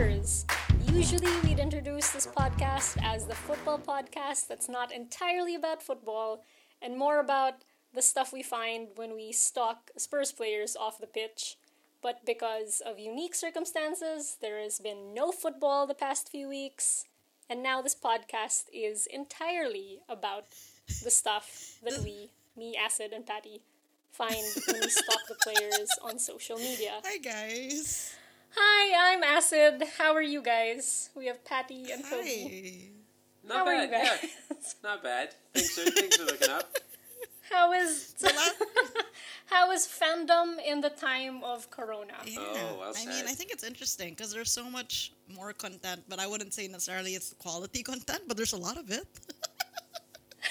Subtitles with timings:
[0.00, 6.42] Usually, we'd introduce this podcast as the football podcast that's not entirely about football
[6.80, 7.56] and more about
[7.92, 11.58] the stuff we find when we stalk Spurs players off the pitch.
[12.00, 17.04] But because of unique circumstances, there has been no football the past few weeks,
[17.50, 20.46] and now this podcast is entirely about
[21.04, 23.60] the stuff that we, me, Acid, and Patty,
[24.12, 27.02] find when we stalk the players on social media.
[27.04, 28.14] Hi guys.
[28.56, 29.82] Hi, I'm Acid.
[29.98, 31.10] How are you guys?
[31.14, 32.92] We have Patty and Toby.
[33.44, 33.48] Hi.
[33.48, 34.18] Not How are bad, you guys?
[34.22, 34.56] yeah.
[34.82, 35.34] Not bad.
[35.54, 36.76] Things are, things are looking up.
[37.50, 38.14] How is
[39.46, 42.14] how is fandom in the time of Corona?
[42.24, 42.38] Yeah.
[42.40, 43.24] Oh, well I mean.
[43.26, 47.14] I think it's interesting because there's so much more content, but I wouldn't say necessarily
[47.14, 49.06] it's quality content, but there's a lot of it.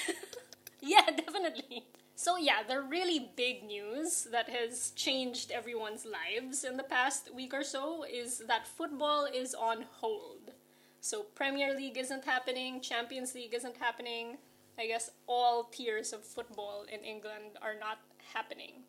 [0.80, 1.84] Yeah, definitely.
[2.20, 7.54] So yeah, the really big news that has changed everyone's lives in the past week
[7.54, 10.52] or so is that football is on hold.
[11.00, 14.36] So Premier League isn't happening, Champions League isn't happening.
[14.78, 18.00] I guess all tiers of football in England are not
[18.34, 18.84] happening.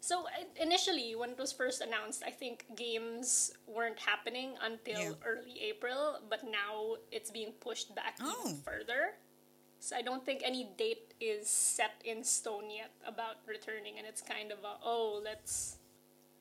[0.00, 0.26] So
[0.60, 5.12] initially, when it was first announced, I think games weren't happening until Yeah.
[5.24, 8.36] early April, but now it's being pushed back Oh.
[8.44, 9.16] even further.
[9.80, 14.22] So I don't think any date is set in stone yet about returning, and it's
[14.22, 15.76] kind of a oh, let's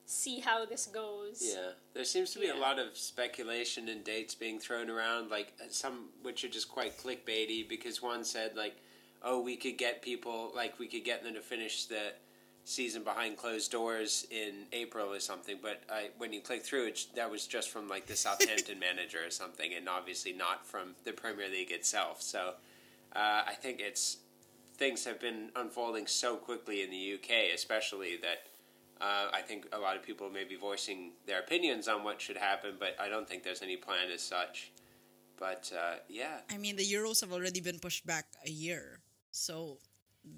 [0.08, 1.42] see how this goes.
[1.42, 2.58] Yeah, there seems to be Yeah.
[2.58, 6.98] a lot of speculation and dates being thrown around, like some which are just quite
[6.98, 7.68] clickbaity.
[7.68, 8.76] Because one said like,
[9.22, 12.14] "Oh, we could get people like we could get them to finish the
[12.68, 17.08] season behind closed doors in April or something." But I, when you click through it,
[17.16, 21.14] that was just from like the Southampton manager or something, and obviously not from the
[21.14, 22.22] Premier League itself.
[22.22, 22.56] So
[23.16, 24.18] uh, I think it's
[24.78, 28.48] things have been unfolding so quickly in the UK, especially that
[29.02, 32.38] uh, I think a lot of people may be voicing their opinions on what should
[32.38, 34.72] happen, but I don't think there's any plan as such.
[35.38, 39.00] But uh, yeah, I mean, the Euros have already been pushed back a year,
[39.32, 39.80] so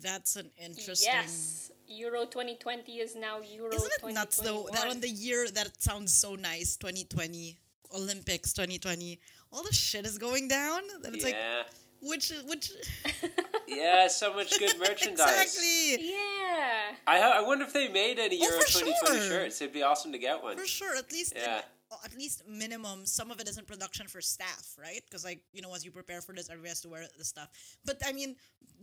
[0.01, 1.11] that's an interesting.
[1.13, 5.81] Yes, Euro 2020 is now Euro Isn't it nuts though that on the year that
[5.81, 7.57] sounds so nice, 2020
[7.95, 9.19] Olympics, 2020,
[9.53, 10.81] all the shit is going down.
[11.03, 11.63] That it's like yeah,
[12.01, 12.71] which which
[13.67, 15.55] yeah, so much good merchandise.
[15.55, 16.95] exactly Yeah.
[17.07, 19.27] I I wonder if they made any Oh, Euro for 2020 sure.
[19.29, 19.61] shirts.
[19.61, 20.57] It'd be awesome to get one.
[20.57, 20.95] for sure.
[20.95, 21.61] At least Yeah.
[21.89, 25.01] well, at least minimum some of it is in production for staff, right?
[25.05, 27.49] Because like you know, as you prepare for this, everybody has to wear the stuff.
[27.85, 28.35] But I mean,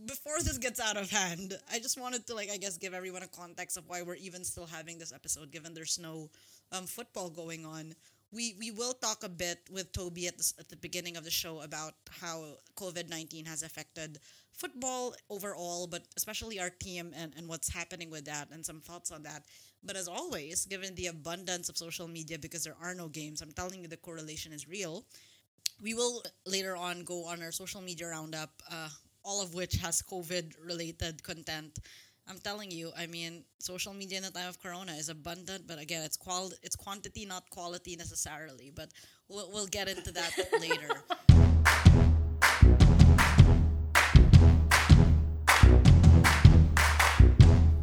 [0.05, 3.23] before this gets out of hand, I just wanted to like I guess give everyone
[3.23, 6.29] a context of why we're even still having this episode, given there's no
[6.71, 7.93] um, football going on.
[8.35, 11.31] We we will talk a bit with Toby at the, at the beginning of the
[11.31, 14.19] show about how COVID nineteen has affected
[14.51, 19.09] football overall, but especially our team and, and what's happening with that and some thoughts
[19.11, 19.43] on that.
[19.87, 23.53] But as always, given the abundance of social media because there are no games, I'm
[23.53, 25.05] telling you the correlation is real.
[25.81, 28.89] We will later on go on our social media roundup, uh,
[29.23, 31.79] all of which has COVID related content.
[32.27, 35.79] I'm telling you, I mean, social media in the time of Corona is abundant, but
[35.79, 38.71] again, it's qual it's quantity, not quality necessarily.
[38.75, 38.89] But
[39.29, 41.03] we'll, we'll get into that later.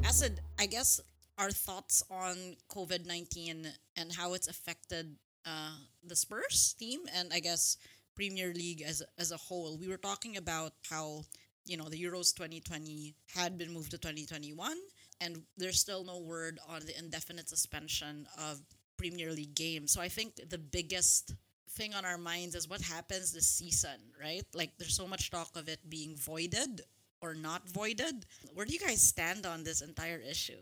[0.04, 1.00] Acid, I guess
[1.38, 5.16] our thoughts on COVID 19 and how it's affected
[5.46, 7.76] uh, the Spurs team and I guess
[8.14, 9.78] Premier League as, as a whole.
[9.78, 11.24] We were talking about how,
[11.64, 14.76] you know, the Euros 2020 had been moved to 2021
[15.20, 18.60] and there's still no word on the indefinite suspension of
[18.96, 19.92] Premier League games.
[19.92, 21.34] So I think the biggest
[21.70, 24.44] thing on our minds is what happens this season, right?
[24.54, 26.82] Like there's so much talk of it being voided
[27.20, 28.26] or not voided.
[28.54, 30.60] Where do you guys stand on this entire issue?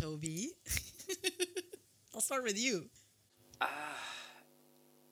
[0.00, 0.50] Toby?
[2.14, 2.86] I'll start with you.
[3.60, 3.68] Ah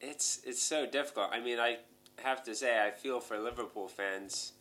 [0.01, 1.29] it's it's so difficult.
[1.33, 1.79] I mean, I
[2.23, 4.53] have to say, I feel for Liverpool fans.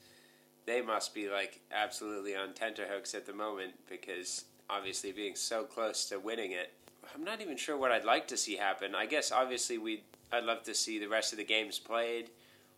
[0.69, 6.05] They must be like absolutely on tenterhooks at the moment because obviously being so close
[6.09, 6.71] to winning it.
[7.11, 8.93] I'm not even sure what I'd like to see happen.
[8.93, 12.29] I guess obviously we I'd love to see the rest of the games played,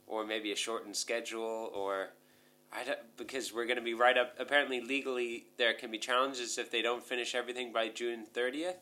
[0.06, 2.14] or maybe a shortened schedule, or
[2.72, 4.36] I don't, because we're going to be right up.
[4.38, 8.76] Apparently, legally, there can be challenges if they don't finish everything by June 30th.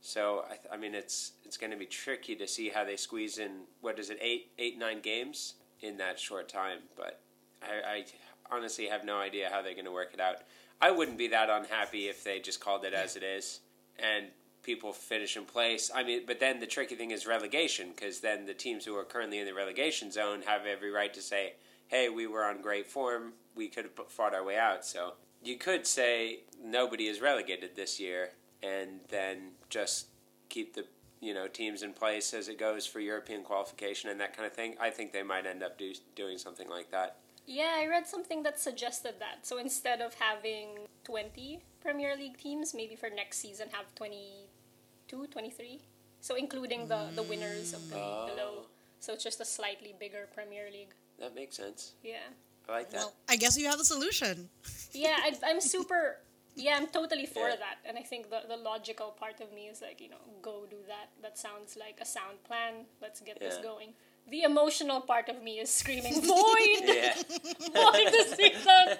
[0.00, 3.38] So I, I mean, it's it's going to be tricky to see how they squeeze
[3.38, 6.78] in what is it eight eight nine games in that short time.
[6.96, 7.20] But
[7.62, 8.04] I, I
[8.52, 10.36] honestly have no idea how they're going to work it out.
[10.80, 13.60] I wouldn't be that unhappy if they just called it as it is
[13.98, 14.26] and
[14.62, 15.90] people finish in place.
[15.94, 19.04] I mean, but then the tricky thing is relegation because then the teams who are
[19.04, 21.54] currently in the relegation zone have every right to say,
[21.88, 23.34] "Hey, we were on great form.
[23.54, 27.98] We could have fought our way out." So you could say nobody is relegated this
[27.98, 28.32] year,
[28.62, 30.06] and then just
[30.48, 30.86] keep the
[31.20, 34.52] you know teams in place as it goes for European qualification and that kind of
[34.52, 34.76] thing.
[34.80, 37.18] I think they might end up do, doing something like that.
[37.46, 39.46] Yeah, I read something that suggested that.
[39.46, 45.80] So instead of having 20 Premier League teams, maybe for next season have 22, 23.
[46.20, 48.52] So including the, the winners of the league below.
[48.62, 48.66] Oh.
[49.00, 50.94] So it's just a slightly bigger Premier League.
[51.18, 51.94] That makes sense.
[52.04, 52.28] Yeah.
[52.68, 52.98] I like that.
[52.98, 54.48] Well, I guess you have the solution.
[54.92, 56.18] Yeah, I, I'm super.
[56.54, 57.56] Yeah, I'm totally for Yeah.
[57.56, 57.78] that.
[57.84, 60.76] And I think the, the logical part of me is like, you know, go do
[60.86, 61.08] that.
[61.22, 62.86] That sounds like a sound plan.
[63.00, 63.94] Let's get this going.
[64.30, 66.82] The emotional part of me is screaming, Void!
[66.84, 67.14] yeah.
[67.74, 68.96] Void this season!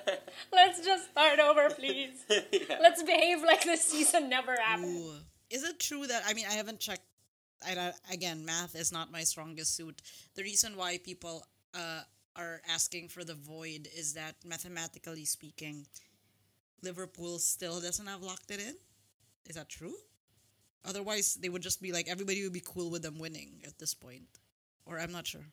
[0.52, 2.24] Let's just start over, please.
[2.28, 2.78] yeah.
[2.80, 4.96] Let's behave like this season never happened.
[4.98, 5.14] Ooh.
[5.50, 7.04] Is it true that I mean I haven't checked?
[7.64, 10.02] I again, math is not my strongest suit.
[10.34, 12.02] The reason why people uh,
[12.36, 15.86] are asking for the void is that mathematically speaking,
[16.82, 18.74] Liverpool still doesn't have locked it in.
[19.48, 19.94] Is that true?
[20.84, 23.94] Otherwise, they would just be like everybody would be cool with them winning at this
[23.94, 24.26] point,
[24.86, 25.46] or I'm not sure.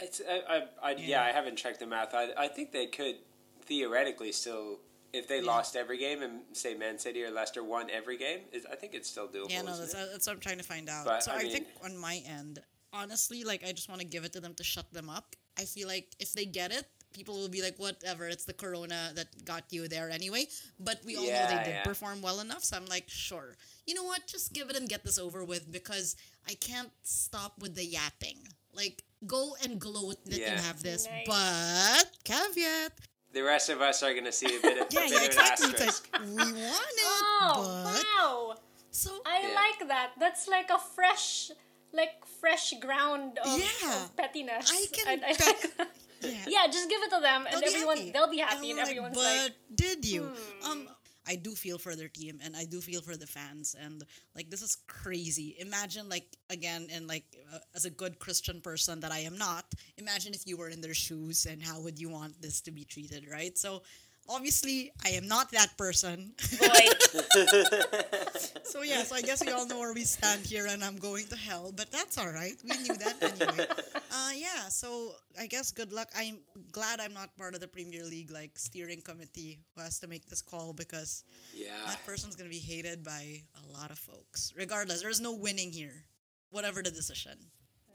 [0.00, 0.40] It's, I,
[0.82, 1.22] I, I, yeah.
[1.22, 2.14] I haven't checked the math.
[2.14, 3.16] I, I think they could
[3.62, 4.80] theoretically still,
[5.12, 8.66] if they lost every game and say Man City or Leicester won every game, is
[8.70, 9.50] I think it's still doable.
[9.50, 11.04] Yeah, no, that's, that's what I'm trying to find out.
[11.04, 12.58] But, so I I, mean- think on my end,
[12.92, 15.36] honestly, like I just want to give it to them to shut them up.
[15.56, 16.84] I feel like if they get it,
[17.14, 20.46] people will be like, whatever, it's the corona that got you there anyway.
[20.78, 21.82] But we all know they did yeah.
[21.84, 23.56] perform well enough, so I'm like, sure.
[23.86, 24.26] You know what?
[24.26, 26.16] Just give it and get this over with because
[26.48, 28.38] I can't stop with the yapping.
[28.74, 30.56] Like, go and gloat that Yeah.
[30.56, 31.26] you have this, Nice.
[31.26, 32.92] but caveat.
[33.32, 35.18] the rest of us are going to see a bit of, Yeah, a bit yeah,
[35.18, 35.66] of exactly.
[35.66, 36.08] an It's asterisk.
[36.12, 38.04] like, we want it, Oh, but.
[38.04, 38.56] wow!
[38.90, 39.54] So, I Yeah.
[39.54, 40.10] like that.
[40.20, 41.50] That's like a fresh,
[41.92, 44.02] like fresh ground of, Yeah.
[44.04, 44.70] of pettiness.
[44.70, 45.88] I can I, I bet- like that.
[46.26, 46.44] Yeah.
[46.48, 48.10] Yeah, just give it to them, and They'll everyone happy.
[48.12, 50.22] they'll be happy, And and, I'm everyone's but like, did you?
[50.62, 50.70] hmm.
[50.70, 50.88] Um,
[51.26, 54.02] I do feel for their team, and I do feel for the fans, and
[54.36, 55.56] like this is crazy.
[55.58, 59.64] Imagine, like again, and like uh, as a good Christian person that I am not,
[59.96, 62.84] imagine if you were in their shoes, and how would you want this to be
[62.84, 63.56] treated, right?
[63.56, 63.82] So.
[64.28, 66.32] Obviously, I am not that person.
[66.58, 66.68] boy,
[68.64, 71.26] so yeah, so I guess we all know where we stand here, and I'm going
[71.28, 72.54] to hell, but that's all right.
[72.64, 73.66] We knew that anyway.
[74.10, 76.08] Uh, yeah, so I guess good luck.
[76.16, 76.38] I'm
[76.72, 80.26] glad I'm not part of the Premier League like steering committee who has to make
[80.26, 81.24] this call because
[81.54, 81.72] Yeah.
[81.86, 84.52] that person's gonna be hated by a lot of folks.
[84.56, 86.04] Regardless, there's no winning here,
[86.50, 87.38] whatever the decision.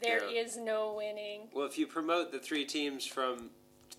[0.02, 0.42] there Yeah.
[0.44, 1.50] is no winning.
[1.52, 3.50] Well, if you promote the three teams from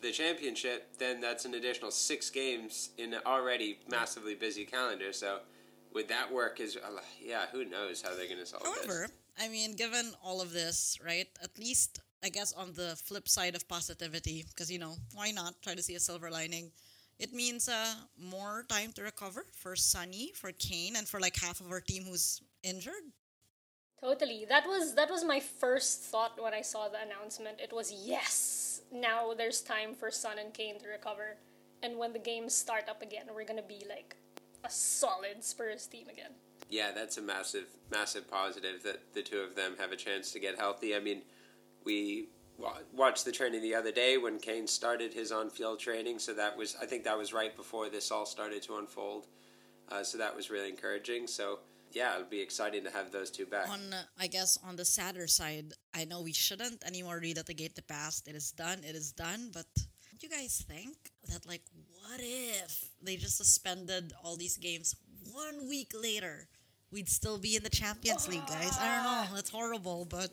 [0.01, 5.13] the championship, then that's an additional six games in an already massively busy calendar.
[5.13, 5.39] So,
[5.93, 6.59] would that work?
[6.59, 8.67] Is uh, yeah, who knows how they're going to solve it?
[8.67, 9.45] However, this?
[9.45, 11.27] I mean, given all of this, right?
[11.43, 15.61] At least I guess on the flip side of positivity, because you know why not
[15.61, 16.71] try to see a silver lining.
[17.19, 21.59] It means uh, more time to recover for Sunny, for Kane, and for like half
[21.59, 23.13] of our team who's injured.
[24.01, 24.45] Totally.
[24.49, 27.59] That was that was my first thought when I saw the announcement.
[27.61, 28.81] It was yes.
[28.91, 31.37] Now there's time for Son and Kane to recover,
[31.83, 34.15] and when the games start up again, we're gonna be like
[34.63, 36.31] a solid Spurs team again.
[36.67, 40.39] Yeah, that's a massive, massive positive that the two of them have a chance to
[40.39, 40.95] get healthy.
[40.95, 41.21] I mean,
[41.83, 42.29] we
[42.93, 46.75] watched the training the other day when Kane started his on-field training, so that was
[46.81, 49.27] I think that was right before this all started to unfold.
[49.89, 51.27] Uh, so that was really encouraging.
[51.27, 51.59] So
[51.93, 53.69] yeah, it'll be exciting to have those two back.
[53.69, 57.81] On uh, I guess on the sadder side, I know we shouldn't anymore relitigate the
[57.83, 58.27] past.
[58.27, 58.79] It is done.
[58.87, 59.51] It is done.
[59.53, 60.95] But don't you guys think
[61.29, 61.63] that like
[62.01, 64.95] what if they just suspended all these games
[65.31, 66.47] one week later?
[66.91, 68.77] We'd still be in the Champions League, guys.
[68.77, 69.35] I don't know.
[69.35, 70.29] That's horrible, but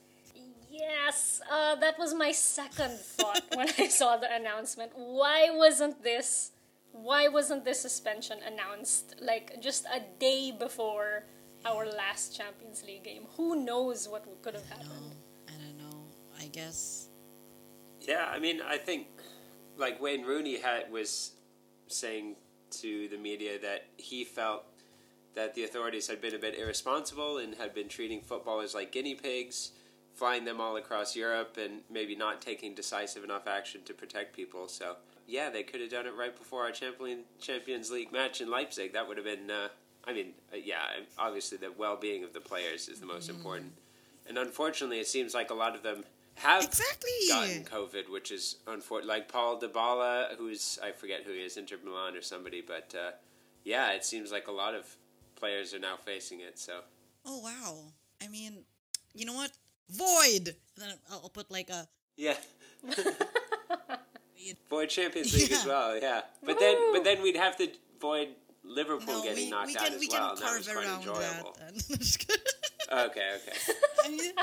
[0.70, 4.92] Yes, uh, that was my second thought when I saw the announcement.
[4.94, 6.52] Why wasn't this?
[6.92, 11.24] Why wasn't this suspension announced like just a day before
[11.64, 13.26] our last Champions League game?
[13.36, 15.14] Who knows what could have no, happened?
[15.48, 16.04] I don't know.
[16.40, 17.08] I guess
[18.00, 19.08] Yeah, I mean, I think
[19.76, 21.32] like Wayne Rooney had was
[21.88, 22.36] saying
[22.70, 24.64] to the media that he felt
[25.34, 29.14] that the authorities had been a bit irresponsible and had been treating footballers like guinea
[29.14, 29.72] pigs,
[30.14, 34.68] flying them all across Europe, and maybe not taking decisive enough action to protect people.
[34.68, 34.96] So
[35.26, 38.92] yeah, they could have done it right before our Champions League match in Leipzig.
[38.92, 39.50] That would have been.
[39.50, 39.68] Uh,
[40.08, 40.78] I mean, uh, yeah,
[41.18, 43.72] obviously the well-being of the players is the most important,
[44.26, 46.04] and unfortunately, it seems like a lot of them
[46.36, 47.10] have exactly.
[47.28, 49.08] gotten COVID, which is unfortunate.
[49.08, 53.10] Like Paul Dybala, who's I forget who he is, Inter Milan or somebody, but uh,
[53.64, 54.86] yeah, it seems like a lot of
[55.36, 56.58] players are now facing it.
[56.58, 56.80] So
[57.26, 57.92] Oh wow.
[58.22, 58.64] I mean,
[59.14, 59.52] you know what?
[59.90, 60.56] Void.
[60.74, 61.86] And then I'll I'll put like a
[62.16, 62.36] yeah,
[64.70, 65.98] void Champions League as well.
[65.98, 67.68] Yeah, but then but then we'd have to
[68.00, 68.28] void
[68.68, 70.36] Liverpool No, getting we, knocked we out can as we well.
[70.36, 71.56] can and that was carve quite around enjoyable.
[71.58, 71.68] that.
[71.72, 72.42] And Just kidding.
[72.90, 74.32] Okay, okay.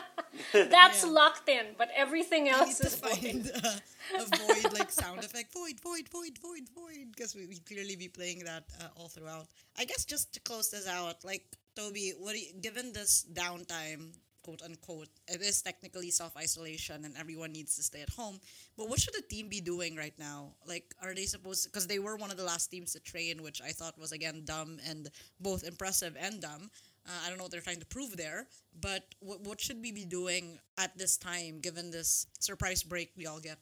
[0.69, 1.09] That's Yeah.
[1.09, 3.17] locked in, but everything else need is void.
[3.19, 3.79] find uh,
[4.19, 5.53] a void like sound effect.
[5.53, 7.07] Void, void, void, void, void.
[7.15, 9.47] Because we we clearly be playing that uh, all throughout.
[9.77, 11.43] I guess just to close this out, like
[11.75, 14.11] Toby, what do you, given this downtime,
[14.45, 18.39] quote unquote, it is technically self isolation and everyone needs to stay at home.
[18.77, 20.51] But what should the team be doing right now?
[20.67, 21.65] Like, are they supposed?
[21.65, 24.43] Because they were one of the last teams to train, which I thought was again
[24.45, 25.09] dumb and
[25.39, 26.69] both impressive and dumb.
[27.07, 28.47] Uh, I don't know what they're trying to prove there,
[28.79, 33.25] but what, what should we be doing at this time, given this surprise break we
[33.25, 33.57] all get?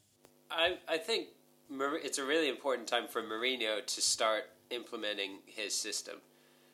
[0.52, 1.30] I I think
[2.04, 6.18] it's a really important time for Mourinho to start implementing his system.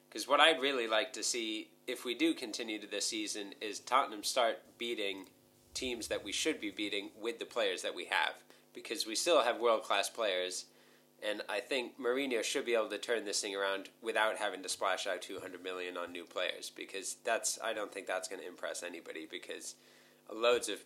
[0.09, 3.79] Because what I'd really like to see if we do continue to this season is
[3.79, 5.25] Tottenham start beating
[5.73, 8.33] teams that we should be beating with the players that we have.
[8.73, 10.65] Because we still have world class players,
[11.27, 14.69] and I think Mourinho should be able to turn this thing around without having to
[14.69, 16.71] splash out 200 million on new players.
[16.75, 19.27] Because that's I don't think that's going to impress anybody.
[19.29, 19.75] Because
[20.33, 20.79] loads of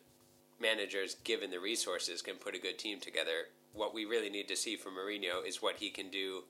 [0.59, 3.49] managers, given the resources, can put a good team together.
[3.73, 6.43] What we really need to see from Mourinho is what he can do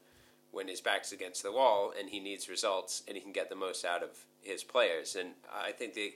[0.53, 3.55] when his back's against the wall and he needs results and he can get the
[3.55, 5.15] most out of his players.
[5.15, 6.13] And I think the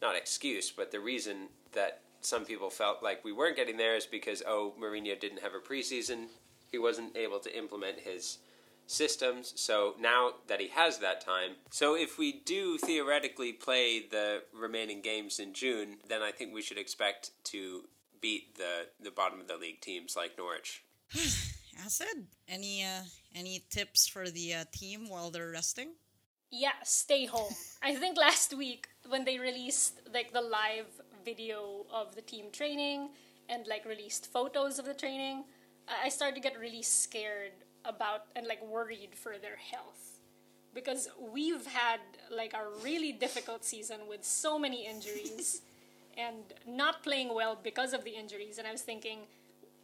[0.00, 4.06] not excuse, but the reason that some people felt like we weren't getting there is
[4.06, 6.26] because oh, Mourinho didn't have a preseason.
[6.70, 8.38] He wasn't able to implement his
[8.86, 9.52] systems.
[9.56, 15.00] So now that he has that time, so if we do theoretically play the remaining
[15.00, 17.84] games in June, then I think we should expect to
[18.20, 20.84] beat the the bottom of the league teams like Norwich.
[21.84, 23.02] Acid, any uh,
[23.34, 25.90] any tips for the uh, team while they're resting?
[26.50, 27.54] Yeah, stay home.
[27.82, 30.88] I think last week when they released like the live
[31.24, 33.10] video of the team training
[33.48, 35.44] and like released photos of the training,
[35.88, 37.52] I I started to get really scared
[37.84, 40.20] about and like worried for their health.
[40.74, 45.62] Because we've had like a really difficult season with so many injuries
[46.16, 49.20] and not playing well because of the injuries and I was thinking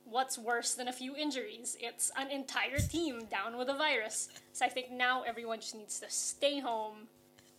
[0.08, 1.76] what's worse than a few injuries?
[1.80, 4.28] It's an entire team down with a virus.
[4.52, 7.08] So I think now everyone just needs to stay home,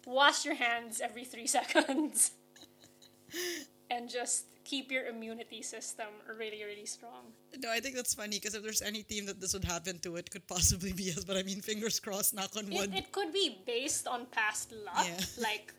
[0.05, 2.31] wash your hands every three seconds,
[3.91, 7.31] and just keep your immunity system really, really strong.
[7.63, 10.15] No, I think that's funny because if there's any team that this would happen to,
[10.17, 11.23] it could possibly be us.
[11.23, 12.91] But I mean, fingers crossed, knock on wood.
[12.93, 15.19] It, it could be based on past luck, Yeah.
[15.41, 15.73] like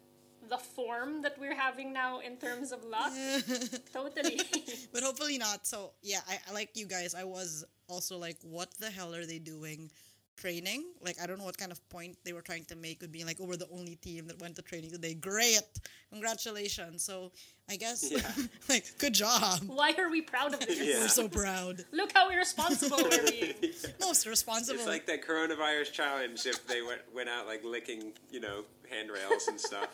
[0.49, 3.13] the form that we're having now in terms of luck.
[3.93, 4.41] totally.
[4.93, 5.67] but hopefully not.
[5.67, 7.15] So yeah, I, I like you guys.
[7.15, 9.91] I was also like, what the hell are they doing?
[10.37, 10.85] Training?
[11.01, 13.27] Like I don't know what kind of point they were trying to make with being
[13.27, 15.15] like, oh, we're the only team that went to training today.
[15.15, 15.63] Great,
[16.11, 17.03] congratulations.
[17.03, 17.33] So
[17.71, 18.21] I guess Yeah.
[18.69, 19.61] like good job.
[19.67, 20.79] Why are we proud of this?
[20.89, 21.01] Yeah.
[21.01, 21.85] We're so proud.
[21.93, 23.55] Look how irresponsible we're being.
[24.01, 24.79] Most responsible.
[24.81, 29.49] It's like that coronavirus challenge if they went went out like licking, you know, handrails
[29.49, 29.89] and stuff.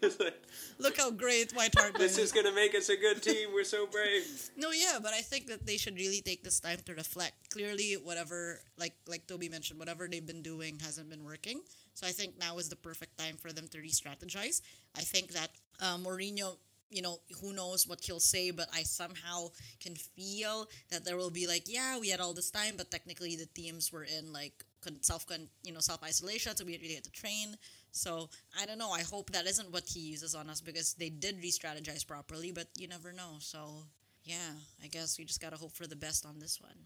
[0.00, 0.40] Like,
[0.78, 2.30] Look how great White Hart this is.
[2.30, 3.50] is gonna make us a good team.
[3.52, 4.24] We're so brave.
[4.56, 7.50] No, yeah, but I think that they should really take this time to reflect.
[7.50, 11.60] Clearly, whatever, like like Toby mentioned, whatever they've been doing hasn't been working.
[11.94, 14.62] So I think now is the perfect time for them to re-strategize.
[14.96, 15.50] I think that
[15.82, 16.56] uh, Mourinho,
[16.90, 19.48] you know, who knows what he'll say, but I somehow
[19.80, 23.36] can feel that there will be like, yeah, we had all this time, but technically
[23.36, 24.64] the teams were in like
[25.02, 25.26] self,
[25.62, 27.56] you know, self isolation, so we really get to train.
[27.90, 28.28] So
[28.60, 28.90] I don't know.
[28.90, 32.68] I hope that isn't what he uses on us because they did re-strategize properly, but
[32.76, 33.36] you never know.
[33.40, 33.84] So
[34.24, 34.52] yeah,
[34.82, 36.76] I guess we just gotta hope for the best on this one.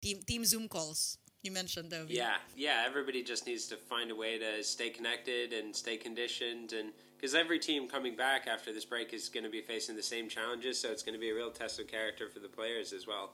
[0.00, 1.18] Team team Zoom calls.
[1.42, 2.06] You mentioned though.
[2.08, 2.84] Yeah, yeah.
[2.86, 6.92] Everybody just needs to find a way to stay connected and stay conditioned, and
[7.22, 10.28] because every team coming back after this break is going to be facing the same
[10.28, 13.06] challenges, so it's going to be a real test of character for the players as
[13.06, 13.30] well.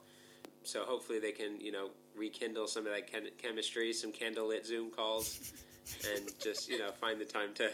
[0.62, 4.90] So hopefully they can, you know, rekindle some of that chem- chemistry, some candlelit Zoom
[4.90, 5.54] calls,
[6.14, 7.70] and just you know find the time to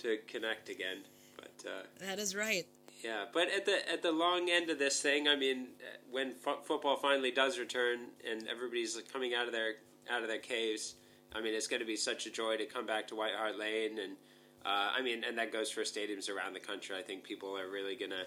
[0.00, 0.98] to connect again.
[1.36, 2.66] But uh, That is right.
[3.02, 5.68] yeah, but at the at the long end of this thing, I mean,
[6.10, 9.76] when fo- football finally does return and everybody's coming out of their
[10.10, 10.96] out of their caves,
[11.34, 13.58] I mean, it's going to be such a joy to come back to White Hart
[13.58, 14.16] Lane, and
[14.64, 16.96] uh, I mean, and that goes for stadiums around the country.
[16.96, 18.26] I think people are really to,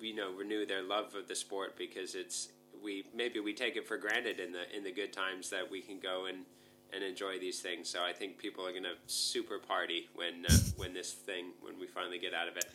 [0.00, 2.48] you know, renew their love of the sport because it's
[2.82, 5.80] we maybe we take it for granted in the in the good times that we
[5.80, 6.44] can go and
[6.92, 7.88] and enjoy these things.
[7.88, 11.86] So I think people are to super party when uh, when this thing when we
[11.86, 12.66] finally get out of it.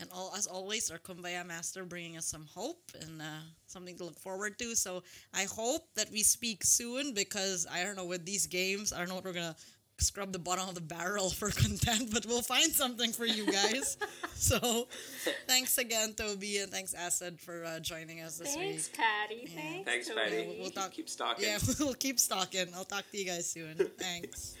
[0.00, 4.04] And all as always, our Kumbaya Master bringing us some hope and uh, something to
[4.04, 4.74] look forward to.
[4.74, 8.98] So I hope that we speak soon because I don't know with these games, I
[8.98, 9.56] don't know what we're gonna
[9.98, 13.96] scrub the bottom of the barrel for content, but we'll find something for you guys.
[14.34, 14.88] so,
[15.46, 18.64] thanks again, Toby, and thanks, Acid, for uh, joining us this week.
[18.66, 18.98] Thanks, week.
[18.98, 19.46] Patty.
[19.54, 20.20] Thanks, Thanks, Toby.
[20.20, 20.46] Patty.
[20.48, 21.44] We'll- we'll talk- Keep stalking.
[21.46, 22.66] Yeah, we'll keep stalking.
[22.76, 23.74] I'll talk to you guys soon.
[23.98, 24.54] Thanks.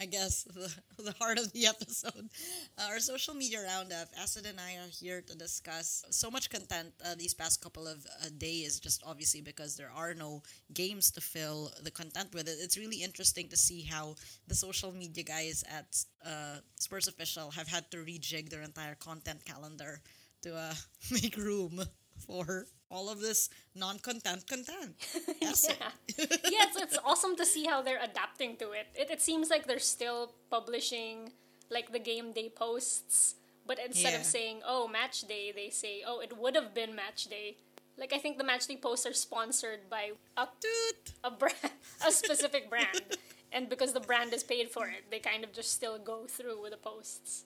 [0.00, 2.28] I guess, the, the heart of the episode.
[2.78, 4.08] Uh, our social media roundup.
[4.20, 8.06] Acid and I are here to discuss so much content uh, these past couple of
[8.06, 12.56] uh, days, just obviously because there are no games to fill the content with it.
[12.60, 14.14] It's really interesting to see how
[14.48, 19.44] the social media guys at uh, Spurs Official have had to rejig their entire content
[19.44, 20.00] calendar
[20.42, 20.74] to uh,
[21.10, 21.82] make room
[22.18, 24.94] for all of this non-content content.
[25.42, 25.76] Acid.
[25.80, 28.86] Yeah, yeah it's, it's awesome to see how they're adapting to it.
[28.94, 29.10] it.
[29.10, 31.32] It seems like they're still publishing
[31.70, 34.20] like the game day posts, but instead Yeah.
[34.20, 37.56] of saying "oh match day," they say "oh it would have been match day."
[37.96, 41.12] Like I think the match day posts are sponsored by a Toot.
[41.24, 41.72] a brand,
[42.06, 43.02] a specific brand,
[43.52, 46.60] and because the brand is paid for it, they kind of just still go through
[46.62, 47.44] with the posts.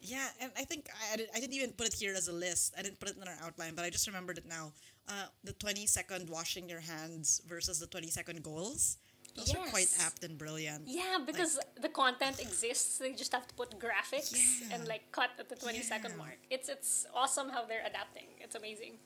[0.00, 2.32] Yeah, and I think I, I, didn't, I didn't even put it here as a
[2.32, 2.74] list.
[2.78, 4.72] I didn't put it in our outline, but I just remembered it now.
[5.08, 8.98] Uh, the 20 second washing your hands versus the 20 second goals.
[9.36, 10.84] Those are quite apt and brilliant.
[10.86, 12.98] Yeah, because the content exists.
[12.98, 14.74] They just have to put graphics Yeah.
[14.74, 16.16] and like cut at the twenty second Yeah.
[16.16, 16.38] mark.
[16.50, 18.26] It's it's awesome how they're adapting.
[18.40, 18.98] It's amazing.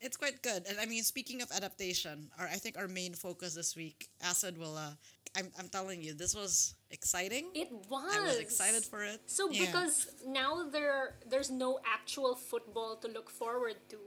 [0.00, 0.64] It's quite good.
[0.68, 4.56] And I mean, speaking of adaptation, our I think our main focus this week, Acid
[4.56, 4.76] will.
[4.76, 4.92] Uh,
[5.36, 7.44] I'm, I'm telling you, this was exciting.
[7.54, 8.16] It was.
[8.16, 9.20] I was excited for it.
[9.26, 9.66] So Yeah.
[9.66, 9.96] because
[10.26, 13.98] now there there's no actual football to look forward to,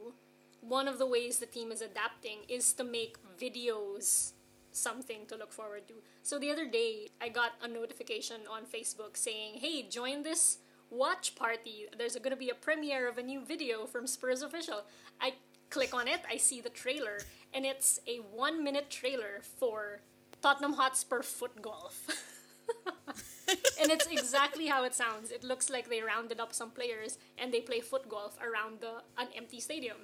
[0.61, 4.31] one of the ways the team is adapting is to make videos
[4.71, 5.95] something to look forward to.
[6.23, 11.35] So the other day I got a notification on Facebook saying, "Hey, join this watch
[11.35, 11.77] party.
[11.97, 14.79] There's going to be a premiere of a new video from Spurs official."
[15.19, 15.29] I
[15.69, 17.17] click on it, I see the trailer,
[17.53, 19.99] and it's a 1-minute trailer for
[20.41, 22.07] Tottenham Hotspur foot golf.
[23.81, 25.31] and it's exactly how it sounds.
[25.31, 29.01] It looks like they rounded up some players and they play foot golf around the
[29.17, 29.97] an empty stadium.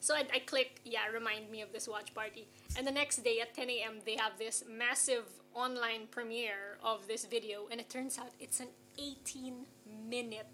[0.00, 2.48] So I, I click, yeah, remind me of this watch party.
[2.76, 7.26] And the next day at 10 a.m., they have this massive online premiere of this
[7.26, 9.66] video, and it turns out it's an 18
[10.08, 10.46] minute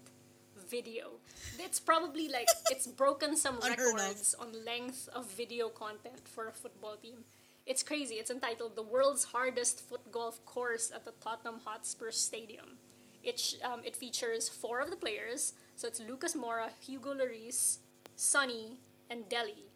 [0.69, 1.11] video.
[1.59, 6.97] It's probably like, it's broken some records on length of video content for a football
[7.01, 7.23] team.
[7.67, 8.15] It's crazy.
[8.15, 12.77] It's entitled The World's Hardest Foot Golf Course at the Tottenham Hotspur Stadium.
[13.21, 15.51] It, um, it features four of the players.
[15.75, 17.79] So it's Lucas Moura, Hugo Lloris,
[18.15, 18.77] Sonny,
[19.09, 19.67] and Dele.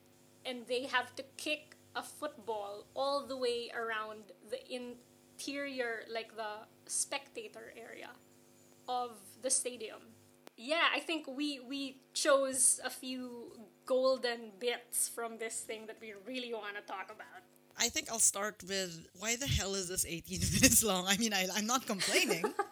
[0.46, 6.64] And they have to kick a football all the way around the interior, like the
[6.86, 8.12] spectator area
[8.88, 10.16] of the stadium.
[10.56, 13.52] Yeah, I think we we chose a few
[13.86, 17.51] golden bits from this thing that we really want to talk about.
[17.80, 21.06] I think I'll start with why the hell is this 18 minutes long?
[21.08, 22.44] I mean, I, I'm not complaining.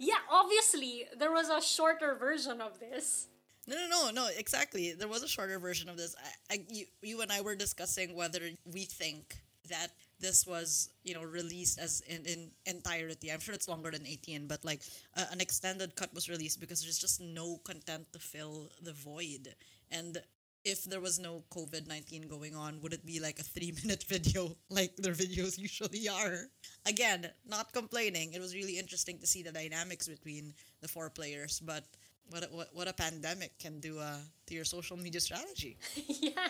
[0.00, 3.26] Yeah, obviously there was a shorter version of this.
[3.68, 4.28] No, no, no, no.
[4.34, 4.92] Exactly.
[4.92, 6.16] There was a shorter version of this.
[6.50, 9.36] I, I, you, you and I were discussing whether we think
[9.68, 13.30] that this was, you know, released as in, in entirety.
[13.30, 14.80] I'm sure it's longer than 18, but like
[15.18, 19.54] uh, an extended cut was released because there's just no content to fill the void.
[19.92, 20.16] And
[20.64, 24.04] if there was no COVID 19 going on, would it be like a three minute
[24.08, 26.48] video like their videos usually are?
[26.86, 28.32] Again, not complaining.
[28.32, 31.84] It was really interesting to see the dynamics between the four players, but
[32.30, 35.78] what a, what, what a pandemic can do uh, to your social media strategy.
[36.06, 36.48] yeah.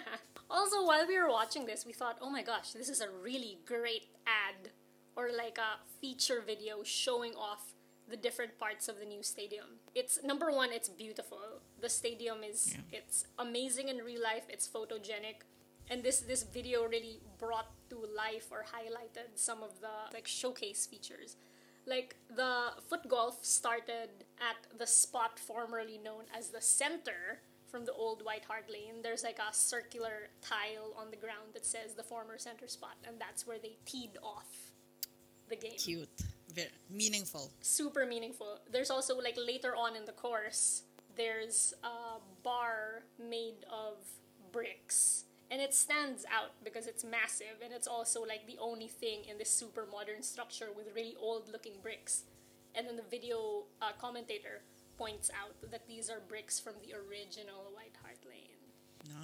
[0.50, 3.58] Also, while we were watching this, we thought, oh my gosh, this is a really
[3.64, 4.70] great ad
[5.16, 7.74] or like a feature video showing off
[8.10, 9.78] the different parts of the new stadium.
[9.94, 11.62] It's number one, it's beautiful.
[11.80, 14.44] The stadium is it's amazing in real life.
[14.48, 15.46] It's photogenic,
[15.88, 20.86] and this this video really brought to life or highlighted some of the like showcase
[20.86, 21.36] features.
[21.86, 27.92] Like the foot golf started at the spot formerly known as the center from the
[27.92, 29.02] old White Hart Lane.
[29.02, 33.16] There's like a circular tile on the ground that says the former center spot, and
[33.18, 34.72] that's where they teed off
[35.48, 35.78] the game.
[35.78, 37.50] Cute, very meaningful.
[37.60, 38.60] Super meaningful.
[38.70, 40.82] There's also like later on in the course,
[41.16, 43.96] there's a bar made of
[44.52, 45.24] bricks.
[45.50, 49.36] And it stands out because it's massive and it's also like the only thing in
[49.36, 52.22] this super modern structure with really old looking bricks.
[52.74, 54.62] And then the video uh, commentator
[54.96, 58.60] points out that these are bricks from the original White Hart Lane.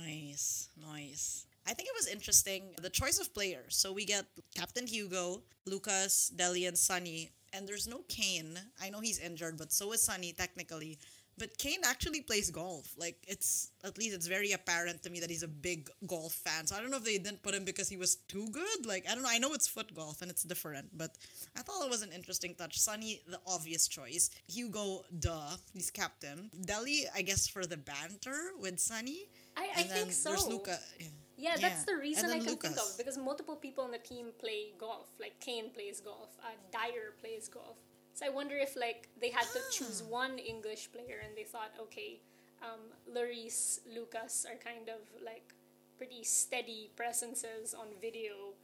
[0.04, 1.46] Nice, nice.
[1.66, 3.76] I think it was interesting the choice of players.
[3.76, 8.58] So we get Captain Hugo, Lucas, Dele, and Sunny, and there's no Kane.
[8.80, 10.98] I know he's injured, but so is Sunny technically.
[11.38, 12.94] But Kane actually plays golf.
[12.96, 16.66] Like it's at least it's very apparent to me that he's a big golf fan.
[16.66, 18.86] So I don't know if they didn't put him because he was too good.
[18.86, 19.28] Like I don't know.
[19.30, 21.10] I know it's foot golf and it's different, but
[21.54, 22.78] I thought it was an interesting touch.
[22.80, 24.30] Sunny, the obvious choice.
[24.48, 26.50] Hugo, duh, he's captain.
[26.64, 29.28] Dele, I guess for the banter with Sunny.
[29.58, 30.30] I, I think so.
[30.30, 30.78] There's Luca.
[30.98, 31.08] Yeah.
[31.36, 32.92] Yeah, that's the reason I can think Lucas.
[32.92, 35.08] of because multiple people on the team play golf.
[35.20, 37.76] Like Kane plays golf, uh, Dier plays golf.
[38.14, 40.08] So I wonder if like they had to choose Ah.
[40.08, 42.20] one English player and they thought, okay,
[42.62, 45.52] um, Lucas are kind of like
[45.98, 48.54] pretty steady presences on video.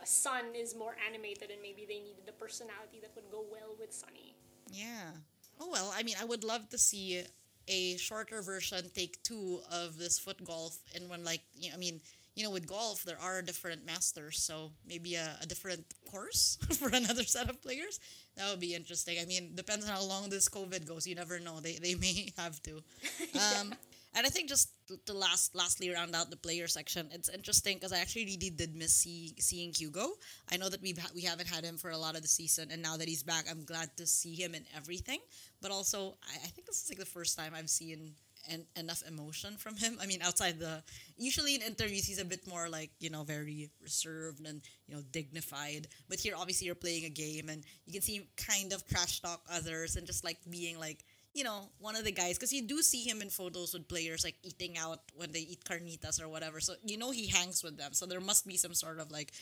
[0.00, 3.76] A Sun is more animated and maybe they needed a personality that would go well
[3.78, 4.36] with Sunny.
[4.72, 5.12] Yeah.
[5.60, 7.22] Oh well, I mean, I would love to see
[7.68, 11.78] a shorter version, take two of this foot golf, and when like, you know, I
[11.78, 12.00] mean,
[12.34, 16.88] you know, with golf there are different masters, so maybe a, a different course for
[16.88, 17.98] another set of players.
[18.36, 19.18] That would be interesting.
[19.20, 21.06] I mean, depends on how long this COVID goes.
[21.06, 21.60] You never know.
[21.60, 22.82] They they may have to.
[23.34, 23.74] Um,
[24.16, 24.70] And I think just
[25.04, 28.74] to- last lastly round out the player section, it's interesting because I actually really did
[28.74, 30.14] miss see, seeing Hugo.
[30.50, 32.70] I know that we ha- we haven't had him for a lot of the season,
[32.70, 35.20] and now that he's back, I'm glad to see him in everything.
[35.60, 38.14] But also, I, I think this is like the first time I've seen
[38.48, 39.98] en- enough emotion from him.
[40.00, 40.82] I mean, outside the
[41.18, 45.02] usually in interviews he's a bit more like you know very reserved and you know
[45.12, 45.88] dignified.
[46.08, 49.20] But here, obviously, you're playing a game, and you can see him kind of trash
[49.20, 51.04] talk others and just like being like
[51.36, 54.24] you know, one of the guys, because you do see him in photos with players
[54.24, 56.60] like eating out when they eat carnitas or whatever.
[56.60, 57.92] So you know he hangs with them.
[57.92, 59.32] So there must be some sort of like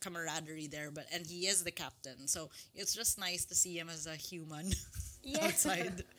[0.00, 0.90] camaraderie there.
[0.90, 4.14] But and he is the captain, so it's just nice to see him as a
[4.14, 4.72] human
[5.24, 5.44] Yeah.
[5.46, 6.04] outside.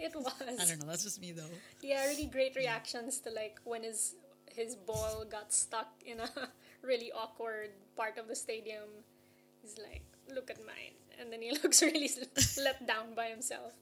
[0.00, 0.32] It was.
[0.40, 0.88] I don't know.
[0.88, 1.52] That's just me though.
[1.82, 4.14] Yeah, really great reactions to like when his
[4.56, 6.30] his ball got stuck in a
[6.82, 8.88] really awkward part of the stadium.
[9.60, 10.02] He's like,
[10.34, 12.08] "Look at mine," and then he looks really
[12.64, 13.72] let down by himself.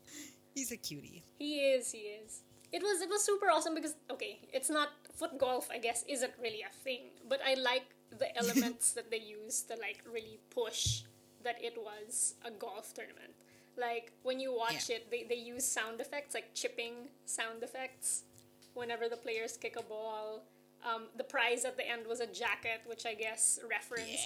[0.56, 1.22] He's a cutie.
[1.38, 2.40] He is, he is.
[2.72, 5.68] It was it was super awesome because okay, it's not foot golf.
[5.70, 7.84] I guess isn't really a thing, but I like
[8.18, 11.02] the elements that they use to like really push
[11.44, 13.34] that it was a golf tournament.
[13.76, 14.96] Like when you watch Yeah.
[14.96, 16.94] it, they, they use sound effects like chipping
[17.26, 18.22] sound effects
[18.72, 20.42] whenever the players kick a ball.
[20.88, 24.24] Um, the prize at the end was a jacket, which I guess references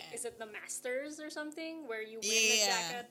[0.00, 0.14] Yeah.
[0.16, 3.06] is it the Masters or something where you win the jacket.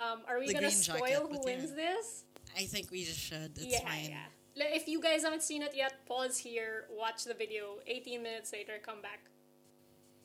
[0.00, 1.84] Um, are we The gonna spoil jacket, who wins yeah.
[1.94, 2.24] this?
[2.56, 3.52] I think we just should.
[3.56, 4.10] It's yeah, fine.
[4.10, 4.24] yeah.
[4.56, 7.78] If you guys haven't seen it yet, pause here, watch the video.
[7.86, 9.20] 18 minutes later, come back.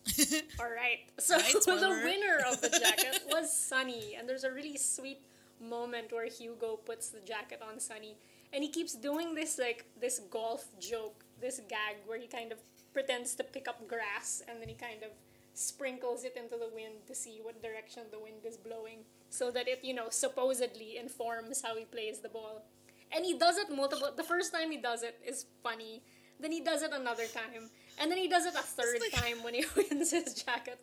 [0.59, 1.09] All right.
[1.19, 5.21] So Right, the winner of the jacket was Sunny, and there's a really sweet
[5.59, 8.17] moment where Hugo puts the jacket on Sunny,
[8.53, 12.59] and he keeps doing this like this golf joke, this gag where he kind of
[12.93, 15.09] pretends to pick up grass, and then he kind of
[15.53, 18.99] sprinkles it into the wind to see what direction the wind is blowing,
[19.37, 22.65] so that it you know supposedly informs how he plays the ball.
[23.11, 24.09] And he does it multiple.
[24.15, 26.01] The first time he does it is funny.
[26.39, 27.69] Then he does it another time,
[27.99, 30.79] and then he does it a third like- time when he wins his jacket.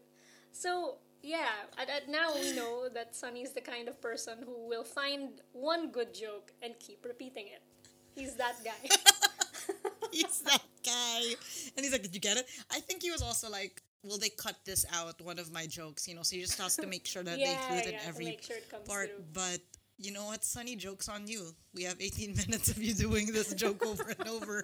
[0.53, 4.85] So yeah, and, and now we know that Sunny's the kind of person who will
[4.85, 7.63] find one good joke and keep repeating it.
[8.15, 8.81] He's that guy.
[10.13, 11.23] he's that guy.
[11.77, 12.47] And he's like, Did you get it?
[12.71, 15.21] I think he was also like, Will they cut this out?
[15.21, 17.43] One of my jokes, you know, so you just have to make sure that they
[17.43, 19.09] Yeah, include it yeah, in every sure part.
[19.11, 19.25] through.
[19.33, 19.61] But
[19.99, 20.75] you know what, Sunny?
[20.77, 21.55] Joke's on you.
[21.75, 24.63] We have 18 minutes of you doing this joke over and over.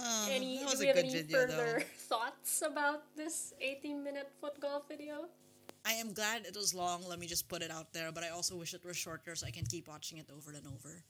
[0.00, 1.84] Oh, any, that do was we a have any video, further though.
[1.96, 5.26] thoughts about this 18 minute foot golf video?
[5.86, 7.02] I am glad it was long.
[7.08, 8.12] Let me just put it out there.
[8.12, 10.66] But I also wish it were shorter so I can keep watching it over and
[10.66, 11.02] over.